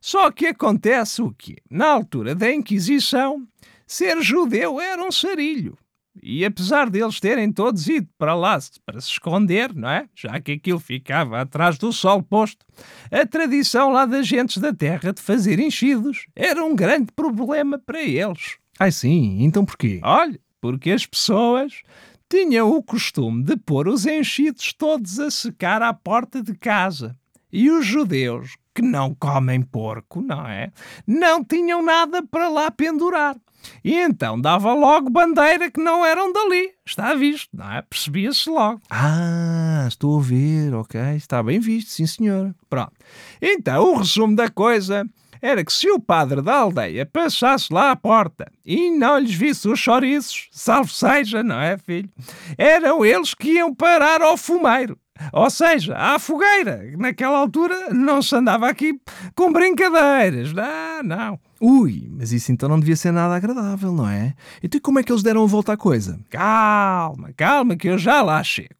Só 0.00 0.30
que 0.30 0.46
acontece 0.46 1.20
o 1.20 1.34
quê? 1.36 1.56
Na 1.68 1.88
altura 1.88 2.34
da 2.34 2.52
Inquisição, 2.52 3.44
ser 3.86 4.22
judeu 4.22 4.80
era 4.80 5.02
um 5.02 5.10
sarilho. 5.10 5.76
E 6.22 6.44
apesar 6.44 6.88
deles 6.88 7.18
terem 7.18 7.52
todos 7.52 7.88
ido 7.88 8.08
para 8.16 8.34
lá 8.34 8.58
para 8.86 9.00
se 9.00 9.08
esconder, 9.08 9.74
não 9.74 9.88
é? 9.88 10.08
Já 10.14 10.40
que 10.40 10.52
aquilo 10.52 10.78
ficava 10.78 11.40
atrás 11.40 11.76
do 11.76 11.92
sol 11.92 12.22
posto, 12.22 12.64
a 13.10 13.26
tradição 13.26 13.90
lá 13.90 14.06
das 14.06 14.26
gentes 14.26 14.58
da 14.58 14.72
terra 14.72 15.12
de 15.12 15.20
fazer 15.20 15.58
enchidos 15.58 16.26
era 16.34 16.64
um 16.64 16.74
grande 16.76 17.12
problema 17.12 17.78
para 17.78 18.00
eles. 18.00 18.56
Ai 18.78 18.92
sim, 18.92 19.42
então 19.42 19.64
porquê? 19.64 20.00
Olha, 20.02 20.38
porque 20.60 20.90
as 20.90 21.04
pessoas 21.04 21.82
tinham 22.28 22.70
o 22.70 22.82
costume 22.82 23.42
de 23.42 23.56
pôr 23.56 23.88
os 23.88 24.06
enchidos 24.06 24.72
todos 24.72 25.20
a 25.20 25.30
secar 25.30 25.82
à 25.82 25.92
porta 25.92 26.42
de 26.42 26.54
casa. 26.54 27.16
E 27.52 27.70
os 27.70 27.86
judeus, 27.86 28.56
que 28.74 28.82
não 28.82 29.14
comem 29.14 29.62
porco, 29.62 30.20
não 30.20 30.44
é? 30.46 30.72
Não 31.06 31.44
tinham 31.44 31.80
nada 31.84 32.20
para 32.26 32.48
lá 32.48 32.70
pendurar. 32.70 33.36
E 33.84 33.94
então 33.94 34.40
dava 34.40 34.72
logo 34.72 35.10
bandeira 35.10 35.70
que 35.70 35.80
não 35.80 36.04
eram 36.04 36.32
dali. 36.32 36.70
Está 36.86 37.14
visto, 37.14 37.48
não 37.52 37.70
é? 37.70 37.82
Percebia-se 37.82 38.48
logo. 38.48 38.80
Ah, 38.90 39.84
estou 39.88 40.18
a 40.18 40.22
ver, 40.22 40.74
ok. 40.74 41.00
Está 41.16 41.42
bem 41.42 41.60
visto, 41.60 41.90
sim 41.90 42.06
senhor. 42.06 42.54
Pronto. 42.68 42.92
Então 43.40 43.92
o 43.92 43.98
resumo 43.98 44.36
da 44.36 44.48
coisa 44.50 45.04
era 45.44 45.62
que 45.62 45.72
se 45.72 45.90
o 45.90 46.00
padre 46.00 46.40
da 46.40 46.56
aldeia 46.56 47.04
passasse 47.04 47.70
lá 47.70 47.90
à 47.90 47.96
porta 47.96 48.50
e 48.64 48.90
não 48.90 49.18
lhes 49.18 49.34
visse 49.34 49.68
os 49.68 49.78
chouriços, 49.78 50.48
salvo 50.50 50.90
seja, 50.90 51.42
não 51.42 51.60
é, 51.60 51.76
filho? 51.76 52.08
Eram 52.56 53.04
eles 53.04 53.34
que 53.34 53.56
iam 53.56 53.74
parar 53.74 54.22
ao 54.22 54.38
fumeiro. 54.38 54.98
Ou 55.32 55.48
seja, 55.48 55.96
à 55.96 56.18
fogueira. 56.18 56.82
Naquela 56.98 57.38
altura 57.38 57.90
não 57.90 58.20
se 58.20 58.34
andava 58.34 58.68
aqui 58.68 58.98
com 59.34 59.52
brincadeiras. 59.52 60.52
Não, 60.52 61.02
não. 61.02 61.40
Ui, 61.60 62.08
mas 62.10 62.32
isso 62.32 62.50
então 62.52 62.68
não 62.68 62.80
devia 62.80 62.96
ser 62.96 63.12
nada 63.12 63.34
agradável, 63.34 63.92
não 63.92 64.08
é? 64.08 64.34
Então 64.62 64.80
como 64.80 64.98
é 64.98 65.02
que 65.02 65.12
eles 65.12 65.22
deram 65.22 65.44
a 65.44 65.46
volta 65.46 65.72
à 65.72 65.76
coisa? 65.76 66.18
Calma, 66.28 67.32
calma, 67.36 67.76
que 67.76 67.88
eu 67.88 67.96
já 67.96 68.22
lá 68.22 68.42
chego. 68.42 68.74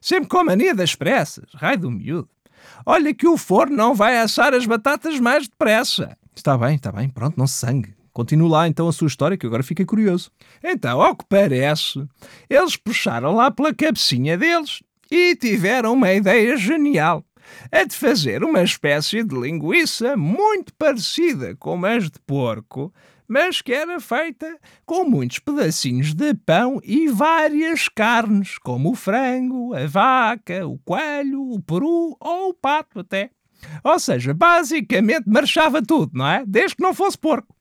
Sempre 0.00 0.28
com 0.28 0.38
a 0.38 0.44
mania 0.44 0.74
das 0.74 0.94
pressas, 0.94 1.50
raio 1.54 1.78
do 1.78 1.90
miúdo. 1.90 2.28
Olha 2.86 3.12
que 3.12 3.26
o 3.26 3.36
forno 3.36 3.76
não 3.76 3.94
vai 3.94 4.18
assar 4.18 4.54
as 4.54 4.66
batatas 4.66 5.18
mais 5.18 5.48
depressa. 5.48 6.16
Está 6.34 6.56
bem, 6.56 6.76
está 6.76 6.92
bem, 6.92 7.08
pronto, 7.08 7.36
não 7.36 7.46
se 7.46 7.54
sangue. 7.54 7.94
Continue 8.12 8.48
lá 8.48 8.68
então 8.68 8.88
a 8.88 8.92
sua 8.92 9.06
história, 9.06 9.36
que 9.36 9.46
agora 9.46 9.62
fiquei 9.62 9.84
curioso. 9.84 10.30
Então, 10.62 11.00
ao 11.00 11.14
que 11.14 11.24
parece, 11.28 12.04
eles 12.48 12.76
puxaram 12.76 13.32
lá 13.34 13.50
pela 13.50 13.74
cabecinha 13.74 14.36
deles 14.36 14.80
e 15.10 15.34
tiveram 15.36 15.92
uma 15.92 16.12
ideia 16.12 16.56
genial. 16.56 17.24
A 17.72 17.84
de 17.84 17.94
fazer 17.94 18.44
uma 18.44 18.62
espécie 18.62 19.22
de 19.24 19.34
linguiça 19.34 20.16
muito 20.16 20.72
parecida 20.74 21.56
com 21.56 21.84
as 21.86 22.04
de 22.04 22.18
porco, 22.26 22.92
mas 23.26 23.60
que 23.60 23.72
era 23.72 24.00
feita 24.00 24.58
com 24.86 25.04
muitos 25.04 25.38
pedacinhos 25.38 26.14
de 26.14 26.34
pão 26.34 26.80
e 26.82 27.08
várias 27.08 27.88
carnes, 27.88 28.58
como 28.58 28.92
o 28.92 28.94
frango, 28.94 29.74
a 29.74 29.86
vaca, 29.86 30.66
o 30.66 30.78
coelho, 30.78 31.42
o 31.52 31.60
peru 31.60 32.16
ou 32.18 32.50
o 32.50 32.54
pato 32.54 33.00
até. 33.00 33.30
Ou 33.84 33.98
seja, 33.98 34.32
basicamente 34.32 35.28
marchava 35.28 35.82
tudo, 35.82 36.12
não 36.14 36.26
é? 36.26 36.44
Desde 36.46 36.76
que 36.76 36.82
não 36.82 36.94
fosse 36.94 37.18
porco. 37.18 37.54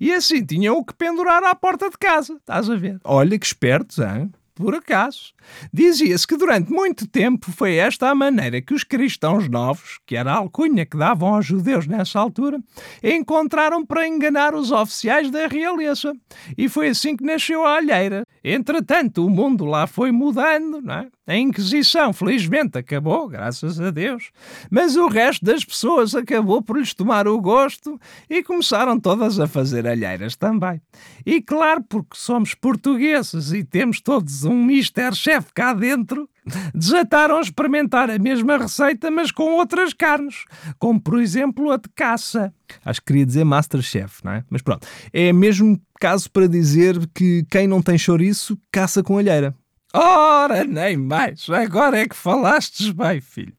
E 0.00 0.12
assim 0.12 0.44
tinham 0.44 0.76
o 0.76 0.84
que 0.84 0.94
pendurar 0.94 1.42
à 1.44 1.54
porta 1.54 1.88
de 1.90 1.98
casa, 1.98 2.34
estás 2.34 2.68
a 2.68 2.76
ver? 2.76 2.98
Olha 3.04 3.38
que 3.38 3.46
espertos, 3.46 3.98
hein? 3.98 4.32
Por 4.54 4.74
acaso. 4.74 5.32
Dizia-se 5.72 6.26
que 6.26 6.36
durante 6.36 6.70
muito 6.70 7.06
tempo 7.06 7.50
foi 7.52 7.76
esta 7.76 8.10
a 8.10 8.14
maneira 8.14 8.60
que 8.60 8.74
os 8.74 8.84
cristãos 8.84 9.48
novos, 9.48 9.98
que 10.06 10.16
era 10.16 10.32
a 10.32 10.36
alcunha 10.36 10.86
que 10.86 10.96
davam 10.96 11.34
aos 11.34 11.46
judeus 11.46 11.86
nessa 11.86 12.20
altura, 12.20 12.58
encontraram 13.02 13.84
para 13.84 14.06
enganar 14.06 14.54
os 14.54 14.70
oficiais 14.70 15.30
da 15.30 15.46
realeza. 15.46 16.12
E 16.56 16.68
foi 16.68 16.88
assim 16.88 17.16
que 17.16 17.24
nasceu 17.24 17.64
a 17.64 17.76
alheira. 17.76 18.26
Entretanto, 18.44 19.24
o 19.24 19.30
mundo 19.30 19.64
lá 19.64 19.86
foi 19.86 20.10
mudando, 20.10 20.80
não 20.80 20.94
é? 20.94 21.08
A 21.26 21.36
Inquisição, 21.36 22.12
felizmente, 22.12 22.76
acabou, 22.76 23.28
graças 23.28 23.80
a 23.80 23.90
Deus, 23.90 24.30
mas 24.70 24.96
o 24.96 25.06
resto 25.06 25.44
das 25.44 25.64
pessoas 25.64 26.14
acabou 26.14 26.60
por 26.60 26.76
lhes 26.76 26.92
tomar 26.92 27.28
o 27.28 27.40
gosto 27.40 27.98
e 28.28 28.42
começaram 28.42 28.98
todas 28.98 29.38
a 29.38 29.46
fazer 29.46 29.86
alheiras 29.86 30.34
também. 30.34 30.80
E 31.24 31.40
claro, 31.40 31.82
porque 31.88 32.16
somos 32.16 32.54
portugueses 32.54 33.52
e 33.52 33.62
temos 33.62 34.00
todos 34.00 34.44
um 34.44 34.64
Mister 34.64 35.14
Chef 35.14 35.52
cá 35.54 35.72
dentro, 35.72 36.28
desataram 36.74 37.36
a 37.36 37.40
experimentar 37.40 38.10
a 38.10 38.18
mesma 38.18 38.56
receita, 38.56 39.10
mas 39.10 39.30
com 39.30 39.52
outras 39.52 39.94
carnes, 39.94 40.44
como 40.78 41.00
por 41.00 41.20
exemplo 41.20 41.70
a 41.70 41.76
de 41.76 41.88
caça. 41.94 42.52
Acho 42.84 43.00
que 43.00 43.06
queria 43.06 43.26
dizer 43.26 43.44
Masterchef, 43.44 44.24
não 44.24 44.32
é? 44.32 44.44
Mas 44.50 44.62
pronto, 44.62 44.86
é 45.12 45.32
mesmo 45.32 45.80
caso 46.02 46.28
para 46.28 46.48
dizer 46.48 46.98
que 47.14 47.46
quem 47.48 47.68
não 47.68 47.80
tem 47.80 47.96
chouriço 47.96 48.58
caça 48.72 49.04
com 49.04 49.18
alheira. 49.18 49.54
Ora, 49.94 50.64
nem 50.64 50.96
mais. 50.96 51.48
Agora 51.48 51.96
é 51.96 52.08
que 52.08 52.16
falastes 52.16 52.90
bem, 52.90 53.20
filho. 53.20 53.54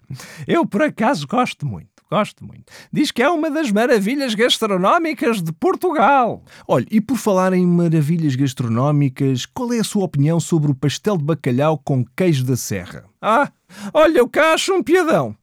Eu, 0.46 0.66
por 0.66 0.82
acaso, 0.82 1.26
gosto 1.26 1.66
muito. 1.66 1.88
Gosto 2.12 2.46
muito. 2.46 2.66
Diz 2.92 3.12
que 3.12 3.24
é 3.24 3.30
uma 3.30 3.50
das 3.50 3.72
maravilhas 3.72 4.36
gastronómicas 4.36 5.42
de 5.42 5.54
Portugal. 5.54 6.44
Olha, 6.68 6.86
e 6.92 7.00
por 7.00 7.16
falar 7.16 7.54
em 7.54 7.66
maravilhas 7.66 8.36
gastronómicas, 8.36 9.46
qual 9.46 9.72
é 9.72 9.80
a 9.80 9.84
sua 9.84 10.04
opinião 10.04 10.38
sobre 10.38 10.70
o 10.70 10.76
pastel 10.76 11.18
de 11.18 11.24
bacalhau 11.24 11.78
com 11.78 12.04
queijo 12.04 12.44
da 12.44 12.58
serra? 12.58 13.06
Ah, 13.22 13.50
olha, 13.94 14.18
eu 14.18 14.28
cá 14.28 14.54
acho 14.54 14.74
um 14.74 14.84
piadão. 14.84 15.34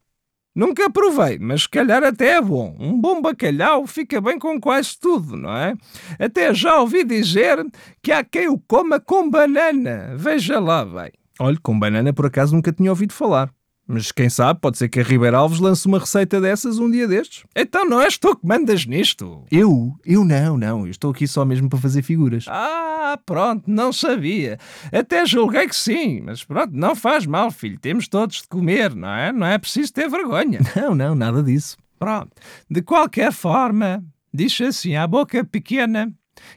Nunca 0.53 0.89
provei, 0.89 1.39
mas 1.39 1.61
se 1.61 1.69
calhar 1.69 2.03
até 2.03 2.31
é 2.31 2.41
bom. 2.41 2.75
Um 2.77 2.99
bom 2.99 3.21
bacalhau 3.21 3.87
fica 3.87 4.19
bem 4.19 4.37
com 4.37 4.59
quase 4.59 4.99
tudo, 4.99 5.37
não 5.37 5.55
é? 5.55 5.73
Até 6.19 6.53
já 6.53 6.79
ouvi 6.79 7.05
dizer 7.05 7.65
que 8.03 8.11
há 8.11 8.21
quem 8.23 8.49
o 8.49 8.59
coma 8.59 8.99
com 8.99 9.29
banana. 9.29 10.13
Veja 10.17 10.59
lá 10.59 10.83
bem. 10.83 11.11
Olha, 11.39 11.57
com 11.63 11.79
banana 11.79 12.11
por 12.13 12.25
acaso 12.25 12.53
nunca 12.53 12.73
tinha 12.73 12.89
ouvido 12.91 13.13
falar. 13.13 13.49
Mas 13.93 14.09
quem 14.09 14.29
sabe, 14.29 14.61
pode 14.61 14.77
ser 14.77 14.87
que 14.87 15.01
a 15.01 15.03
Ribeiro 15.03 15.35
Alves 15.35 15.59
lance 15.59 15.85
uma 15.85 15.99
receita 15.99 16.39
dessas 16.39 16.79
um 16.79 16.89
dia 16.89 17.05
destes. 17.07 17.43
Então 17.53 17.85
não 17.85 18.01
és 18.01 18.17
tu 18.17 18.33
que 18.35 18.47
mandas 18.47 18.85
nisto? 18.85 19.43
Eu? 19.51 19.93
Eu 20.05 20.23
não, 20.23 20.57
não. 20.57 20.85
Eu 20.85 20.91
estou 20.91 21.11
aqui 21.11 21.27
só 21.27 21.43
mesmo 21.43 21.69
para 21.69 21.79
fazer 21.79 22.01
figuras. 22.01 22.45
Ah, 22.47 23.19
pronto, 23.25 23.63
não 23.67 23.91
sabia. 23.91 24.57
Até 24.93 25.25
julguei 25.25 25.67
que 25.67 25.75
sim, 25.75 26.21
mas 26.21 26.41
pronto, 26.41 26.71
não 26.73 26.95
faz 26.95 27.25
mal, 27.25 27.51
filho. 27.51 27.77
Temos 27.77 28.07
todos 28.07 28.43
de 28.43 28.47
comer, 28.47 28.95
não 28.95 29.09
é? 29.09 29.33
Não 29.33 29.45
é 29.45 29.57
preciso 29.57 29.91
ter 29.91 30.09
vergonha. 30.09 30.59
Não, 30.75 30.95
não, 30.95 31.13
nada 31.13 31.43
disso. 31.43 31.77
Pronto. 31.99 32.31
De 32.69 32.81
qualquer 32.81 33.31
forma, 33.31 34.03
diz 34.33 34.59
assim 34.61 34.95
à 34.95 35.05
boca 35.05 35.43
pequena 35.43 36.11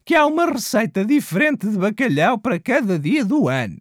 que 0.05 0.15
há 0.15 0.25
uma 0.25 0.47
receita 0.47 1.05
diferente 1.05 1.69
de 1.69 1.77
bacalhau 1.77 2.39
para 2.39 2.59
cada 2.59 2.99
dia 2.99 3.25
do 3.25 3.49
ano. 3.49 3.77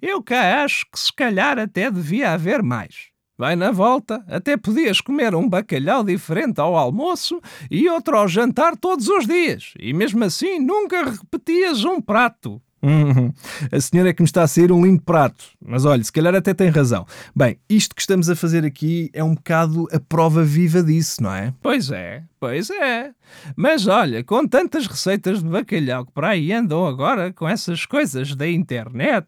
Eu 0.00 0.22
cá 0.22 0.62
acho 0.62 0.84
que 0.90 0.98
se 0.98 1.12
calhar 1.12 1.58
até 1.58 1.90
devia 1.90 2.32
haver 2.32 2.62
mais. 2.62 3.08
Vai 3.38 3.54
na 3.54 3.70
volta, 3.70 4.24
até 4.26 4.56
podias 4.56 5.00
comer 5.00 5.32
um 5.32 5.48
bacalhau 5.48 6.02
diferente 6.02 6.60
ao 6.60 6.76
almoço 6.76 7.40
e 7.70 7.88
outro 7.88 8.16
ao 8.16 8.26
jantar 8.26 8.76
todos 8.76 9.08
os 9.08 9.26
dias, 9.26 9.74
e 9.78 9.92
mesmo 9.92 10.24
assim 10.24 10.58
nunca 10.58 11.04
repetias 11.04 11.84
um 11.84 12.00
prato. 12.00 12.60
Uhum. 12.82 13.32
A 13.72 13.80
senhora 13.80 14.10
é 14.10 14.12
que 14.12 14.22
me 14.22 14.26
está 14.26 14.42
a 14.42 14.46
sair 14.46 14.70
um 14.70 14.84
lindo 14.84 15.02
prato. 15.02 15.44
Mas 15.64 15.84
olha, 15.84 16.02
se 16.02 16.12
calhar 16.12 16.34
até 16.34 16.54
tem 16.54 16.68
razão. 16.68 17.06
Bem, 17.34 17.58
isto 17.68 17.94
que 17.94 18.00
estamos 18.00 18.30
a 18.30 18.36
fazer 18.36 18.64
aqui 18.64 19.10
é 19.12 19.22
um 19.22 19.34
bocado 19.34 19.88
a 19.92 19.98
prova 19.98 20.44
viva 20.44 20.82
disso, 20.82 21.22
não 21.22 21.34
é? 21.34 21.52
Pois 21.60 21.90
é, 21.90 22.22
pois 22.38 22.70
é. 22.70 23.12
Mas 23.56 23.86
olha, 23.86 24.22
com 24.22 24.46
tantas 24.46 24.86
receitas 24.86 25.42
de 25.42 25.48
bacalhau 25.48 26.06
que 26.06 26.12
para 26.12 26.28
aí 26.28 26.52
andam 26.52 26.86
agora 26.86 27.32
com 27.32 27.48
essas 27.48 27.84
coisas 27.84 28.34
da 28.34 28.48
internet, 28.48 29.26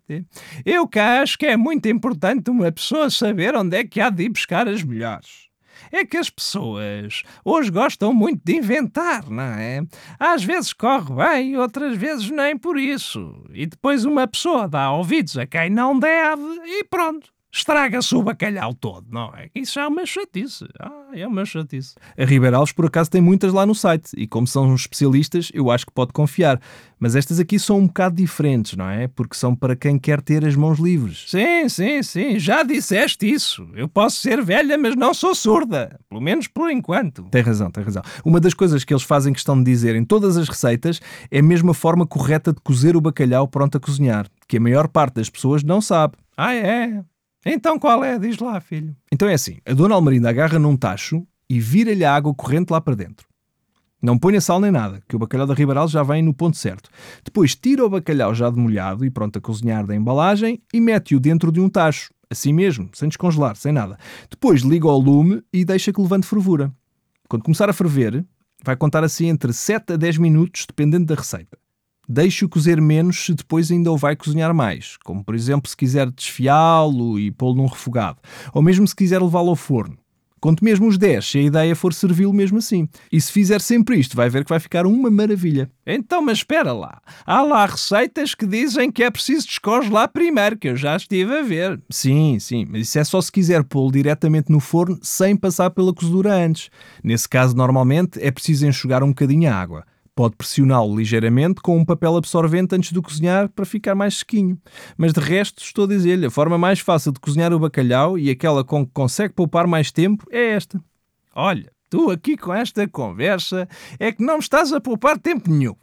eu 0.65 0.87
cá 0.87 1.23
acho 1.23 1.37
que 1.37 1.47
é 1.47 1.57
muito 1.57 1.89
importante 1.89 2.51
uma 2.51 2.71
pessoa 2.71 3.11
saber 3.11 3.55
onde 3.55 3.77
é 3.77 3.85
que 3.85 4.01
há 4.01 4.11
de 4.11 4.25
ir 4.25 4.31
buscar 4.31 4.69
as 4.69 4.83
melhores 4.83 5.50
é 5.93 6.05
que 6.05 6.17
as 6.17 6.31
pessoas 6.31 7.23
hoje 7.45 7.71
gostam 7.71 8.13
muito 8.13 8.41
de 8.45 8.57
inventar, 8.57 9.29
não 9.29 9.43
é? 9.43 9.83
Às 10.19 10.45
vezes 10.45 10.73
corre 10.73 11.15
bem, 11.15 11.57
outras 11.57 11.97
vezes 11.97 12.31
nem 12.31 12.57
por 12.57 12.79
isso. 12.79 13.45
E 13.53 13.67
depois 13.67 14.05
uma 14.05 14.27
pessoa 14.27 14.69
dá 14.69 14.91
ouvidos 14.93 15.37
a 15.37 15.47
quem 15.47 15.71
não 15.71 15.99
deve 15.99 16.43
e 16.65 16.85
pronto. 16.85 17.31
Estraga-se 17.53 18.15
o 18.15 18.23
bacalhau 18.23 18.75
todo, 18.75 19.07
não 19.11 19.33
é? 19.35 19.49
Isso 19.55 19.79
é 19.81 19.87
uma 19.87 20.07
chatice. 20.07 20.67
Ah, 20.79 21.09
é 21.13 21.27
uma 21.27 21.45
chatice. 21.45 21.95
A 22.17 22.25
Ribeira 22.25 22.57
Alves, 22.57 22.73
por 22.73 22.87
acaso, 22.87 23.11
tem 23.11 23.21
muitas 23.21 23.53
lá 23.53 23.67
no 23.67 23.75
site 23.75 24.11
e, 24.17 24.27
como 24.27 24.47
são 24.47 24.75
especialistas, 24.75 25.51
eu 25.53 25.71
acho 25.71 25.87
que 25.87 25.93
pode 25.93 26.13
confiar. 26.13 26.61
Mas 26.99 27.17
estas 27.17 27.41
aqui 27.41 27.59
são 27.59 27.79
um 27.79 27.87
bocado 27.87 28.17
diferentes, 28.17 28.77
não 28.77 28.89
é? 28.89 29.09
Porque 29.09 29.35
são 29.35 29.55
para 29.55 29.75
quem 29.75 29.99
quer 29.99 30.21
ter 30.21 30.45
as 30.45 30.55
mãos 30.55 30.79
livres. 30.79 31.25
Sim, 31.29 31.69
sim, 31.69 32.03
sim, 32.03 32.39
já 32.39 32.63
disseste 32.63 33.31
isso. 33.31 33.67
Eu 33.75 33.89
posso 33.89 34.19
ser 34.19 34.43
velha, 34.43 34.77
mas 34.77 34.95
não 34.95 35.15
sou 35.15 35.35
surda. 35.35 35.99
Pelo 36.09 36.21
menos 36.21 36.47
por 36.47 36.71
enquanto. 36.71 37.25
Tem 37.25 37.43
razão, 37.43 37.71
tem 37.71 37.83
razão. 37.83 38.03
Uma 38.25 38.39
das 38.39 38.55
coisas 38.55 38.85
que 38.85 38.93
eles 38.93 39.03
fazem 39.03 39.33
questão 39.33 39.57
de 39.57 39.65
dizer 39.65 39.97
em 39.97 40.05
todas 40.05 40.37
as 40.37 40.49
receitas 40.49 41.01
é 41.31 41.41
mesmo 41.43 41.71
a 41.71 41.75
forma 41.75 42.07
correta 42.07 42.53
de 42.53 42.61
cozer 42.61 42.97
o 42.97 43.01
bacalhau 43.01 43.49
pronto 43.49 43.77
a 43.77 43.81
cozinhar, 43.81 44.27
que 44.47 44.59
a 44.59 44.61
maior 44.61 44.87
parte 44.87 45.15
das 45.15 45.31
pessoas 45.31 45.65
não 45.65 45.81
sabe. 45.81 46.15
Ah, 46.37 46.55
é? 46.55 47.03
Então 47.45 47.79
qual 47.79 48.05
é? 48.05 48.19
Diz 48.19 48.39
lá, 48.39 48.61
filho. 48.61 48.95
Então 49.13 49.29
é 49.29 49.35
assim: 49.35 49.59
a 49.67 49.73
dona 49.73 49.95
Almerinda 49.95 50.29
agarra 50.29 50.59
num 50.59 50.77
tacho 50.77 51.27
e 51.49 51.59
vira-lhe 51.59 52.05
a 52.05 52.15
água 52.15 52.35
corrente 52.35 52.71
lá 52.71 52.81
para 52.81 52.95
dentro. 52.95 53.27
Não 54.03 54.19
ponha 54.19 54.41
sal 54.41 54.61
nem 54.61 54.71
nada, 54.71 55.03
que 55.07 55.15
o 55.15 55.19
bacalhau 55.19 55.47
da 55.47 55.53
Riberal 55.53 55.87
já 55.87 56.03
vem 56.03 56.23
no 56.23 56.33
ponto 56.33 56.57
certo. 56.57 56.89
Depois 57.23 57.55
tira 57.55 57.85
o 57.85 57.91
bacalhau 57.91 58.35
já 58.35 58.49
demolhado 58.49 59.05
e 59.05 59.11
pronto 59.11 59.39
a 59.39 59.43
cozinhar 59.43 59.87
da 59.87 59.95
embalagem 59.95 60.63
e 60.73 60.81
mete-o 60.81 61.21
dentro 61.21 61.53
de 61.53 61.61
um 61.61 61.69
tacho, 61.69 62.11
assim 62.31 62.53
mesmo, 62.53 62.89
sem 62.95 63.09
descongelar, 63.09 63.57
sem 63.57 63.73
nada. 63.73 63.99
Depois 64.31 64.63
liga 64.63 64.89
ao 64.89 64.99
lume 64.99 65.43
e 65.53 65.67
deixa 65.67 65.93
que 65.93 66.01
levante 66.01 66.27
fervura. 66.27 66.73
Quando 67.29 67.43
começar 67.43 67.69
a 67.69 67.75
ferver, 67.75 68.25
vai 68.65 68.75
contar 68.75 69.05
assim 69.05 69.27
entre 69.27 69.53
7 69.53 69.93
a 69.93 69.97
10 69.97 70.17
minutos, 70.17 70.65
dependendo 70.67 71.05
da 71.05 71.15
receita. 71.15 71.60
Deixe-o 72.13 72.49
cozer 72.49 72.81
menos 72.81 73.25
se 73.25 73.33
depois 73.33 73.71
ainda 73.71 73.93
o 73.93 73.97
vai 73.97 74.17
cozinhar 74.17 74.53
mais, 74.53 74.97
como 75.05 75.23
por 75.23 75.33
exemplo 75.33 75.71
se 75.71 75.77
quiser 75.77 76.11
desfiá-lo 76.11 77.21
e 77.21 77.31
pô-lo 77.31 77.55
num 77.55 77.67
refogado, 77.67 78.19
ou 78.53 78.61
mesmo 78.61 78.85
se 78.85 78.97
quiser 78.97 79.23
levá-lo 79.23 79.51
ao 79.51 79.55
forno. 79.55 79.97
Conto 80.41 80.65
mesmo 80.65 80.89
os 80.89 80.99
10 80.99 81.25
se 81.25 81.39
a 81.39 81.43
ideia 81.43 81.77
for 81.77 81.95
servi-lo 81.95 82.33
mesmo 82.33 82.59
assim. 82.59 82.89
E 83.13 83.21
se 83.21 83.31
fizer 83.31 83.61
sempre 83.61 83.97
isto, 83.97 84.17
vai 84.17 84.29
ver 84.29 84.43
que 84.43 84.49
vai 84.49 84.59
ficar 84.59 84.87
uma 84.87 85.09
maravilha. 85.09 85.71
Então, 85.87 86.21
mas 86.21 86.39
espera 86.39 86.73
lá. 86.73 87.01
Há 87.25 87.43
lá 87.43 87.65
receitas 87.65 88.35
que 88.35 88.45
dizem 88.45 88.91
que 88.91 89.05
é 89.05 89.11
preciso 89.11 89.47
descongelar 89.47 90.09
primeiro, 90.09 90.59
que 90.59 90.69
eu 90.69 90.75
já 90.75 90.97
estive 90.97 91.33
a 91.39 91.43
ver. 91.43 91.81
Sim, 91.91 92.39
sim, 92.41 92.67
mas 92.69 92.89
isso 92.89 92.99
é 92.99 93.05
só 93.05 93.21
se 93.21 93.31
quiser 93.31 93.63
pô-lo 93.63 93.93
diretamente 93.93 94.51
no 94.51 94.59
forno 94.59 94.99
sem 95.01 95.37
passar 95.37 95.71
pela 95.71 95.95
cozedura 95.95 96.35
antes. 96.35 96.71
Nesse 97.05 97.29
caso, 97.29 97.55
normalmente, 97.55 98.19
é 98.21 98.33
preciso 98.33 98.67
enxugar 98.67 99.05
um 99.05 99.11
bocadinho 99.11 99.49
a 99.49 99.55
água. 99.55 99.85
Pode 100.21 100.37
pressioná-lo 100.37 100.99
ligeiramente 100.99 101.63
com 101.63 101.79
um 101.79 101.83
papel 101.83 102.15
absorvente 102.15 102.75
antes 102.75 102.93
de 102.93 103.01
cozinhar 103.01 103.49
para 103.49 103.65
ficar 103.65 103.95
mais 103.95 104.19
sequinho. 104.19 104.61
Mas 104.99 105.15
de 105.15 105.21
resto, 105.21 105.63
estou 105.63 105.87
a 105.87 105.89
dizer-lhe, 105.89 106.27
a 106.27 106.31
forma 106.31 106.59
mais 106.59 106.79
fácil 106.79 107.11
de 107.11 107.19
cozinhar 107.19 107.55
o 107.55 107.59
bacalhau 107.59 108.19
e 108.19 108.29
aquela 108.29 108.63
com 108.63 108.85
que 108.85 108.93
consegue 108.93 109.33
poupar 109.33 109.67
mais 109.67 109.91
tempo 109.91 110.27
é 110.31 110.51
esta. 110.51 110.79
Olha, 111.35 111.73
tu 111.89 112.11
aqui 112.11 112.37
com 112.37 112.53
esta 112.53 112.87
conversa 112.87 113.67
é 113.99 114.13
que 114.13 114.23
não 114.23 114.35
me 114.35 114.41
estás 114.41 114.75
a 114.75 114.79
poupar 114.79 115.19
tempo 115.19 115.51
nenhum. 115.51 115.75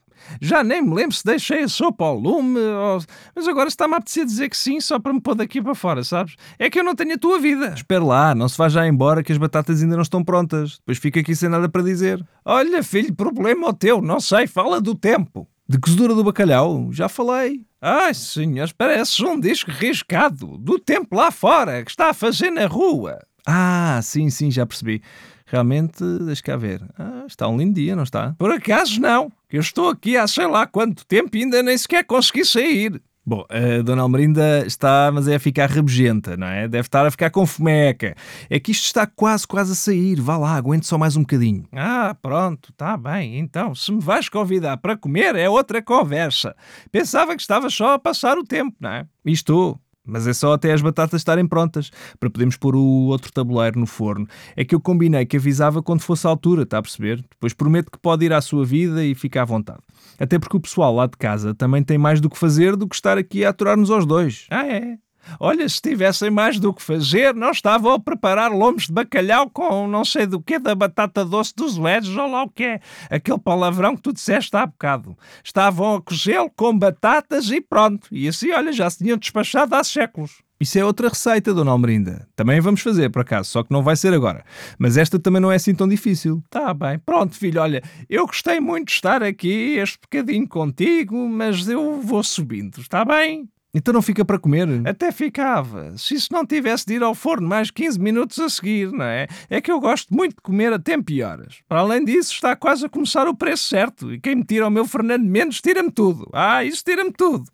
Já 0.42 0.64
nem 0.64 0.82
me 0.82 0.94
lembro 0.94 1.16
se 1.16 1.24
deixei 1.24 1.64
a 1.64 1.68
sopa 1.68 2.06
ao 2.06 2.18
lume, 2.18 2.60
ou... 2.60 3.00
mas 3.36 3.48
agora 3.48 3.68
está-me 3.68 3.94
a 3.94 3.98
apetecer 3.98 4.26
dizer 4.26 4.50
que 4.50 4.58
sim, 4.58 4.80
só 4.80 5.00
para 5.00 5.14
me 5.14 5.22
pôr 5.22 5.36
daqui 5.36 5.62
para 5.62 5.76
fora, 5.76 6.04
sabes? 6.04 6.36
É 6.58 6.70
que 6.70 6.80
eu 6.80 6.84
não 6.84 6.96
tenho 6.96 7.14
a 7.14 7.18
tua 7.18 7.40
vida. 7.40 7.74
Espera 7.76 8.04
lá, 8.04 8.36
não 8.36 8.48
se 8.48 8.58
vá 8.58 8.70
já 8.70 8.88
embora 8.88 9.24
que 9.24 9.32
as 9.32 9.38
batatas 9.38 9.82
ainda 9.82 9.96
não 9.96 10.04
estão 10.04 10.24
prontas. 10.24 10.78
Depois 10.78 10.98
fica 10.98 11.20
aqui 11.20 11.36
sem 11.36 11.50
nada 11.50 11.70
para 11.70 11.82
dizer. 11.82 12.24
Olha, 12.46 12.84
filho, 12.84 13.14
problema 13.14 13.70
o 13.70 13.74
teu, 13.74 14.02
não 14.02 14.20
sei, 14.20 14.48
fala 14.48 14.80
do 14.82 14.96
tempo. 14.96 15.48
De 15.70 15.78
cozedura 15.78 16.16
do 16.16 16.24
bacalhau, 16.24 16.88
já 16.92 17.10
falei. 17.10 17.66
Ai, 17.82 18.14
senhores, 18.14 18.72
parece 18.72 19.24
um 19.24 19.40
disco 19.40 19.70
riscado 19.70 20.58
do 20.58 20.80
tempo 20.80 21.16
lá 21.16 21.30
fora 21.30 21.84
que 21.84 21.92
está 21.92 22.10
a 22.10 22.14
fazer 22.14 22.50
na 22.50 22.66
rua. 22.66 23.20
Ah, 23.46 24.00
sim, 24.02 24.30
sim, 24.30 24.50
já 24.50 24.66
percebi. 24.66 25.02
Realmente, 25.50 26.04
deixa 26.26 26.44
cá 26.44 26.58
ver. 26.58 26.84
Ah, 27.00 27.24
está 27.26 27.48
um 27.48 27.58
lindo 27.58 27.74
dia, 27.74 27.96
não 27.96 28.04
está? 28.04 28.36
Por 28.38 28.52
acaso 28.52 29.00
não, 29.00 29.32
que 29.50 29.56
eu 29.56 29.62
estou 29.62 29.90
aqui 29.90 30.18
há 30.18 30.28
sei 30.28 30.46
lá 30.46 30.68
quanto 30.68 31.06
tempo 31.06 31.36
e 31.38 31.44
ainda 31.44 31.64
nem 31.64 31.78
sequer 31.78 32.04
consegui 32.04 32.44
sair. 32.44 33.02
Bom, 33.26 33.46
a 33.50 33.82
Dona 33.82 34.04
Almerinda 34.04 34.66
está, 34.66 35.12
mas 35.14 35.28
é 35.28 35.36
a 35.36 35.40
ficar 35.40 35.70
rabugenta, 35.70 36.38
não 36.38 36.48
é? 36.48 36.66
Deve 36.66 36.88
estar 36.88 37.06
a 37.06 37.12
ficar 37.12 37.30
com 37.30 37.46
fomeca. 37.46 38.16
É 38.50 38.58
que 38.58 38.72
isto 38.72 38.86
está 38.86 39.06
quase, 39.06 39.46
quase 39.46 39.74
a 39.74 39.76
sair. 39.76 40.20
Vá 40.22 40.38
lá, 40.38 40.56
aguente 40.56 40.86
só 40.86 40.98
mais 40.98 41.18
um 41.18 41.22
bocadinho. 41.22 41.66
Ah, 41.74 42.16
pronto, 42.22 42.70
está 42.72 42.96
bem. 42.96 43.38
Então, 43.38 43.76
se 43.76 43.92
me 43.92 44.00
vais 44.00 44.30
convidar 44.30 44.78
para 44.78 44.96
comer, 44.96 45.36
é 45.36 45.50
outra 45.50 45.82
conversa. 45.82 46.56
Pensava 46.90 47.36
que 47.36 47.42
estava 47.42 47.70
só 47.70 47.96
a 47.96 48.00
passar 48.00 48.38
o 48.38 48.46
tempo, 48.46 48.78
não 48.80 48.92
é? 48.92 49.06
E 49.26 49.32
estou. 49.34 49.78
Mas 50.08 50.26
é 50.26 50.34
só 50.34 50.54
até 50.54 50.72
as 50.72 50.82
batatas 50.82 51.22
estarem 51.22 51.46
prontas, 51.46 51.92
para 52.20 52.30
podermos 52.30 52.58
pôr 52.58 52.76
o 52.76 53.08
outro 53.08 53.32
tabuleiro 53.32 53.80
no 53.80 53.86
forno. 53.86 54.28
É 54.56 54.64
que 54.64 54.74
eu 54.74 54.80
combinei 54.80 55.26
que 55.26 55.38
avisava 55.38 55.84
quando 55.84 56.02
fosse 56.02 56.26
a 56.26 56.30
altura, 56.30 56.64
está 56.64 56.78
a 56.78 56.82
perceber? 56.82 57.18
Depois 57.30 57.54
prometo 57.54 57.92
que 57.92 58.00
pode 58.00 58.26
ir 58.26 58.34
à 58.34 58.42
sua 58.42 58.66
vida 58.66 59.04
e 59.04 59.14
ficar 59.14 59.42
à 59.42 59.46
vontade. 59.46 59.80
Até 60.20 60.40
porque 60.40 60.58
o 60.58 60.62
pessoal 60.62 60.96
lá 60.96 61.06
de 61.06 61.18
casa 61.18 61.54
também 61.54 61.84
tem 61.84 61.98
mais 61.98 62.22
do 62.22 62.30
que 62.30 62.38
fazer 62.38 62.76
do 62.76 62.88
que 62.88 62.96
estar 62.96 63.18
aqui 63.18 63.44
a 63.44 63.50
aturar-nos 63.50 63.92
aos 63.92 64.06
dois. 64.06 64.48
Ah, 64.50 64.66
é? 64.66 64.98
Olha, 65.40 65.68
se 65.68 65.82
tivessem 65.82 66.30
mais 66.30 66.60
do 66.60 66.74
que 66.74 66.82
fazer, 66.82 67.34
não 67.34 67.52
estavam 67.52 67.94
a 67.94 68.00
preparar 68.00 68.52
lombos 68.52 68.88
de 68.88 68.94
bacalhau 68.94 69.50
com 69.50 69.88
não 69.88 70.04
sei 70.04 70.26
do 70.26 70.42
que, 70.42 70.60
da 70.60 70.74
batata 70.74 71.26
doce 71.26 71.54
dos 71.56 71.78
LEDs, 71.78 72.16
ou 72.16 72.30
lá 72.30 72.44
o 72.44 72.50
que 72.50 72.64
é. 72.64 72.80
Aquele 73.10 73.40
palavrão 73.40 73.96
que 73.96 74.02
tu 74.02 74.14
disseste 74.14 74.56
há 74.56 74.66
bocado. 74.66 75.18
Estavam 75.44 75.96
a 75.96 76.02
cozê-lo 76.02 76.52
com 76.56 76.78
batatas 76.78 77.50
e 77.50 77.62
pronto. 77.62 78.08
E 78.12 78.28
assim, 78.28 78.52
olha, 78.52 78.72
já 78.72 78.90
se 78.90 79.00
tinham 79.00 79.18
despachado 79.18 79.76
há 79.76 79.84
séculos. 79.84 80.48
Isso 80.60 80.80
é 80.80 80.84
outra 80.84 81.10
receita, 81.10 81.54
Dona 81.54 81.70
Almerinda. 81.70 82.28
Também 82.36 82.60
vamos 82.60 82.82
fazer, 82.82 83.12
por 83.12 83.22
acaso, 83.22 83.50
só 83.50 83.64
que 83.64 83.72
não 83.72 83.84
vai 83.84 83.96
ser 83.96 84.12
agora. 84.12 84.44
Mas 84.80 84.98
esta 84.98 85.20
também 85.20 85.40
não 85.40 85.52
é 85.52 85.56
assim 85.56 85.76
tão 85.76 85.88
difícil. 85.88 86.44
Tá 86.50 86.74
bem. 86.74 86.98
Pronto, 86.98 87.36
filho, 87.38 87.62
olha, 87.62 87.84
eu 88.10 88.26
gostei 88.26 88.60
muito 88.60 88.88
de 88.88 88.94
estar 88.94 89.22
aqui 89.22 89.78
este 89.78 90.00
bocadinho 90.02 90.48
contigo, 90.48 91.16
mas 91.30 91.68
eu 91.68 92.02
vou 92.02 92.24
subindo, 92.24 92.80
está 92.80 93.06
bem? 93.06 93.48
Então 93.78 93.94
não 93.94 94.02
fica 94.02 94.26
para 94.26 94.40
comer? 94.40 94.68
Até 94.86 95.12
ficava, 95.12 95.96
se 95.98 96.16
isso 96.16 96.30
não 96.32 96.46
tivesse 96.46 96.86
de 96.86 96.96
ir 96.96 97.04
ao 97.04 97.14
forno 97.14 97.48
mais 97.48 97.70
15 97.70 98.00
minutos 98.00 98.40
a 98.40 98.50
seguir, 98.50 98.92
não 98.92 99.06
é? 99.06 99.28
É 99.50 99.62
que 99.62 99.72
eu 99.72 99.80
gosto 99.80 100.14
muito 100.14 100.36
de 100.36 100.42
comer 100.42 100.74
a 100.74 100.80
tempo 100.80 101.12
e 101.12 101.22
horas. 101.22 101.60
Para 101.70 101.82
além 101.82 102.04
disso, 102.04 102.34
está 102.34 102.56
quase 102.56 102.86
a 102.86 102.90
começar 102.90 103.28
o 103.28 103.36
preço 103.36 103.66
certo. 103.66 104.12
E 104.12 104.20
quem 104.20 104.38
me 104.38 104.44
tira 104.44 104.68
o 104.68 104.72
meu 104.72 104.86
Fernando 104.86 105.24
Mendes, 105.24 105.62
tira-me 105.62 105.92
tudo. 105.92 106.28
Ah, 106.34 106.64
isso 106.64 106.84
tira-me 106.84 107.12
tudo. 107.12 107.46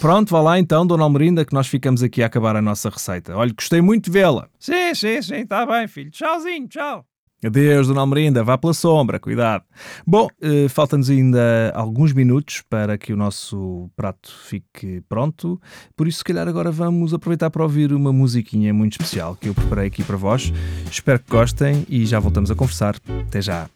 Pronto, 0.00 0.30
vá 0.30 0.40
lá 0.40 0.58
então, 0.58 0.86
Dona 0.86 1.04
Almerinda, 1.04 1.44
que 1.44 1.54
nós 1.54 1.66
ficamos 1.66 2.02
aqui 2.02 2.22
a 2.22 2.26
acabar 2.26 2.56
a 2.56 2.62
nossa 2.62 2.90
receita. 2.90 3.34
Olha, 3.34 3.52
gostei 3.54 3.80
muito 3.80 4.04
de 4.04 4.10
vê-la. 4.10 4.48
Sim, 4.58 4.94
sim, 4.94 5.22
sim, 5.22 5.36
está 5.36 5.64
bem, 5.64 5.88
filho. 5.88 6.10
Tchauzinho, 6.10 6.68
tchau. 6.68 7.09
Adeus, 7.44 7.88
Dona 7.88 8.02
Almerinda, 8.02 8.44
vá 8.44 8.58
pela 8.58 8.74
sombra, 8.74 9.18
cuidado. 9.18 9.64
Bom, 10.06 10.28
eh, 10.42 10.68
falta-nos 10.68 11.08
ainda 11.08 11.72
alguns 11.74 12.12
minutos 12.12 12.62
para 12.68 12.98
que 12.98 13.12
o 13.12 13.16
nosso 13.16 13.90
prato 13.96 14.30
fique 14.44 15.02
pronto, 15.08 15.60
por 15.96 16.06
isso, 16.06 16.18
se 16.18 16.24
calhar, 16.24 16.46
agora 16.48 16.70
vamos 16.70 17.14
aproveitar 17.14 17.50
para 17.50 17.62
ouvir 17.62 17.92
uma 17.92 18.12
musiquinha 18.12 18.72
muito 18.74 18.92
especial 18.92 19.36
que 19.36 19.48
eu 19.48 19.54
preparei 19.54 19.86
aqui 19.86 20.02
para 20.02 20.16
vós. 20.16 20.52
Espero 20.90 21.18
que 21.18 21.30
gostem 21.30 21.86
e 21.88 22.04
já 22.06 22.18
voltamos 22.18 22.50
a 22.50 22.54
conversar. 22.54 22.96
Até 23.26 23.40
já. 23.40 23.68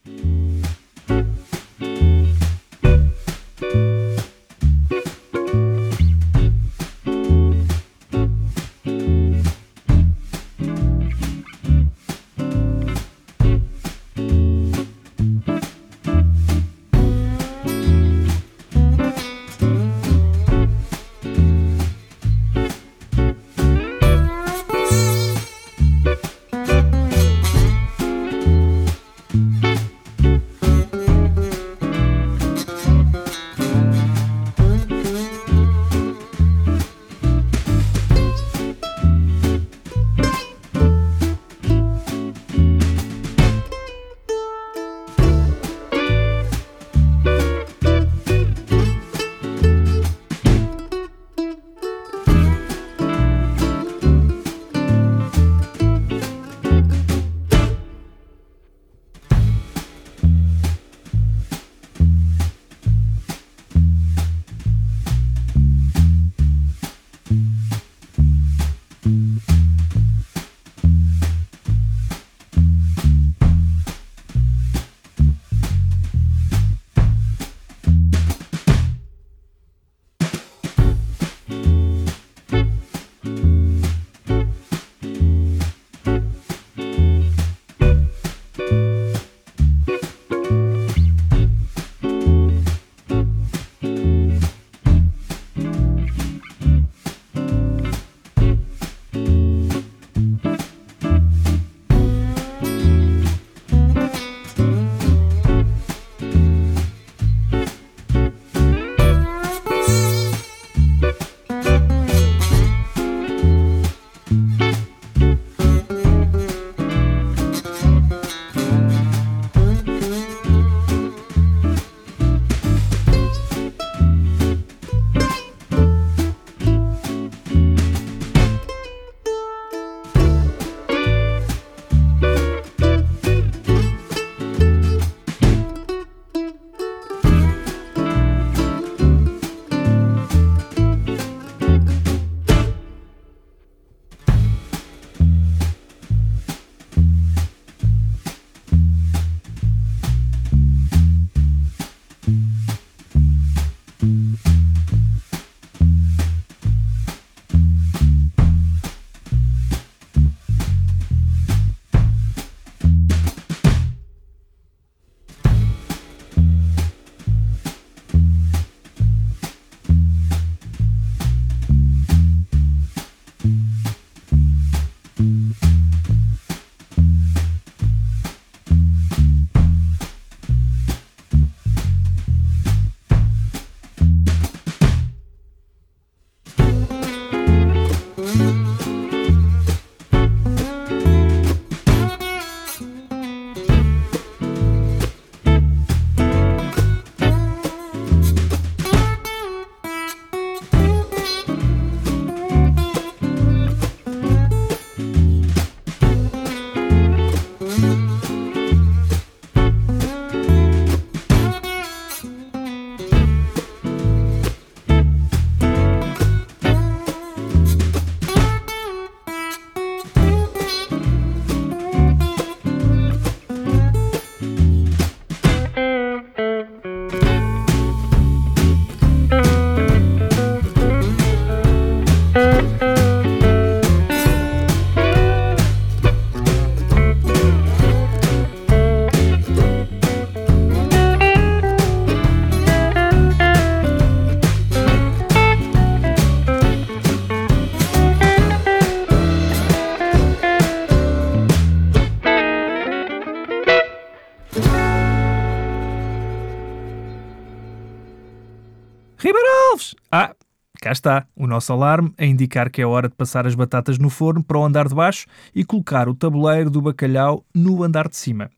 Está, 260.94 261.26
o 261.36 261.46
nosso 261.46 261.72
alarme 261.72 262.12
a 262.16 262.24
indicar 262.24 262.70
que 262.70 262.80
é 262.80 262.86
hora 262.86 263.08
de 263.08 263.14
passar 263.14 263.46
as 263.46 263.54
batatas 263.54 263.98
no 263.98 264.08
forno 264.08 264.42
para 264.42 264.58
o 264.58 264.64
andar 264.64 264.88
de 264.88 264.94
baixo 264.94 265.26
e 265.54 265.64
colocar 265.64 266.08
o 266.08 266.14
tabuleiro 266.14 266.70
do 266.70 266.80
bacalhau 266.80 267.44
no 267.54 267.82
andar 267.82 268.08
de 268.08 268.16
cima. 268.16 268.50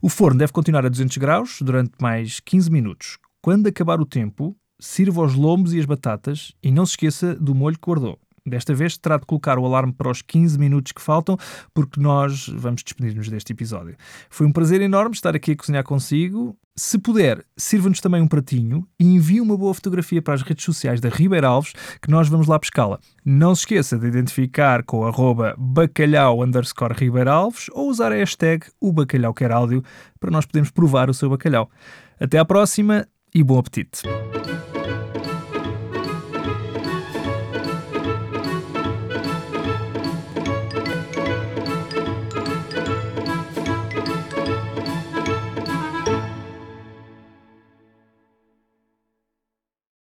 O 0.00 0.08
forno 0.08 0.38
deve 0.38 0.52
continuar 0.52 0.86
a 0.86 0.88
200 0.88 1.16
graus 1.16 1.58
durante 1.60 1.92
mais 2.00 2.40
15 2.40 2.70
minutos. 2.70 3.18
Quando 3.42 3.66
acabar 3.66 4.00
o 4.00 4.06
tempo, 4.06 4.56
sirva 4.80 5.22
os 5.22 5.34
lombos 5.34 5.74
e 5.74 5.78
as 5.78 5.86
batatas 5.86 6.52
e 6.62 6.70
não 6.70 6.86
se 6.86 6.92
esqueça 6.92 7.34
do 7.34 7.54
molho 7.54 7.76
que 7.76 7.86
guardou. 7.86 8.18
Desta 8.50 8.74
vez 8.74 8.98
terá 8.98 9.16
de 9.16 9.24
colocar 9.24 9.58
o 9.58 9.64
alarme 9.64 9.92
para 9.92 10.10
os 10.10 10.22
15 10.22 10.58
minutos 10.58 10.92
que 10.92 11.00
faltam, 11.00 11.38
porque 11.72 12.00
nós 12.00 12.48
vamos 12.48 12.82
despedir-nos 12.82 13.28
deste 13.28 13.52
episódio. 13.52 13.96
Foi 14.28 14.46
um 14.46 14.52
prazer 14.52 14.80
enorme 14.80 15.14
estar 15.14 15.36
aqui 15.36 15.52
a 15.52 15.56
cozinhar 15.56 15.84
consigo. 15.84 16.56
Se 16.76 16.98
puder, 16.98 17.44
sirva-nos 17.56 18.00
também 18.00 18.22
um 18.22 18.26
pratinho 18.26 18.86
e 18.98 19.04
envie 19.04 19.40
uma 19.40 19.56
boa 19.56 19.72
fotografia 19.72 20.20
para 20.20 20.34
as 20.34 20.42
redes 20.42 20.64
sociais 20.64 21.00
da 21.00 21.08
Ribeira 21.08 21.46
Alves, 21.46 21.74
que 22.02 22.10
nós 22.10 22.28
vamos 22.28 22.46
lá 22.46 22.58
pescá-la. 22.58 22.98
Não 23.24 23.54
se 23.54 23.62
esqueça 23.62 23.98
de 23.98 24.06
identificar 24.06 24.82
com 24.82 25.06
arroba 25.06 25.54
bacalhau 25.58 26.42
underscore 26.42 26.94
Ribeira 26.94 27.32
Alves 27.32 27.66
ou 27.72 27.88
usar 27.88 28.12
a 28.12 28.16
hashtag 28.16 28.66
o 28.80 28.92
bacalhau 28.92 29.32
quer 29.32 29.52
áudio 29.52 29.84
para 30.18 30.30
nós 30.30 30.46
podermos 30.46 30.70
provar 30.70 31.08
o 31.08 31.14
seu 31.14 31.30
bacalhau. 31.30 31.70
Até 32.18 32.38
à 32.38 32.44
próxima 32.44 33.06
e 33.34 33.44
bom 33.44 33.58
apetite! 33.58 34.02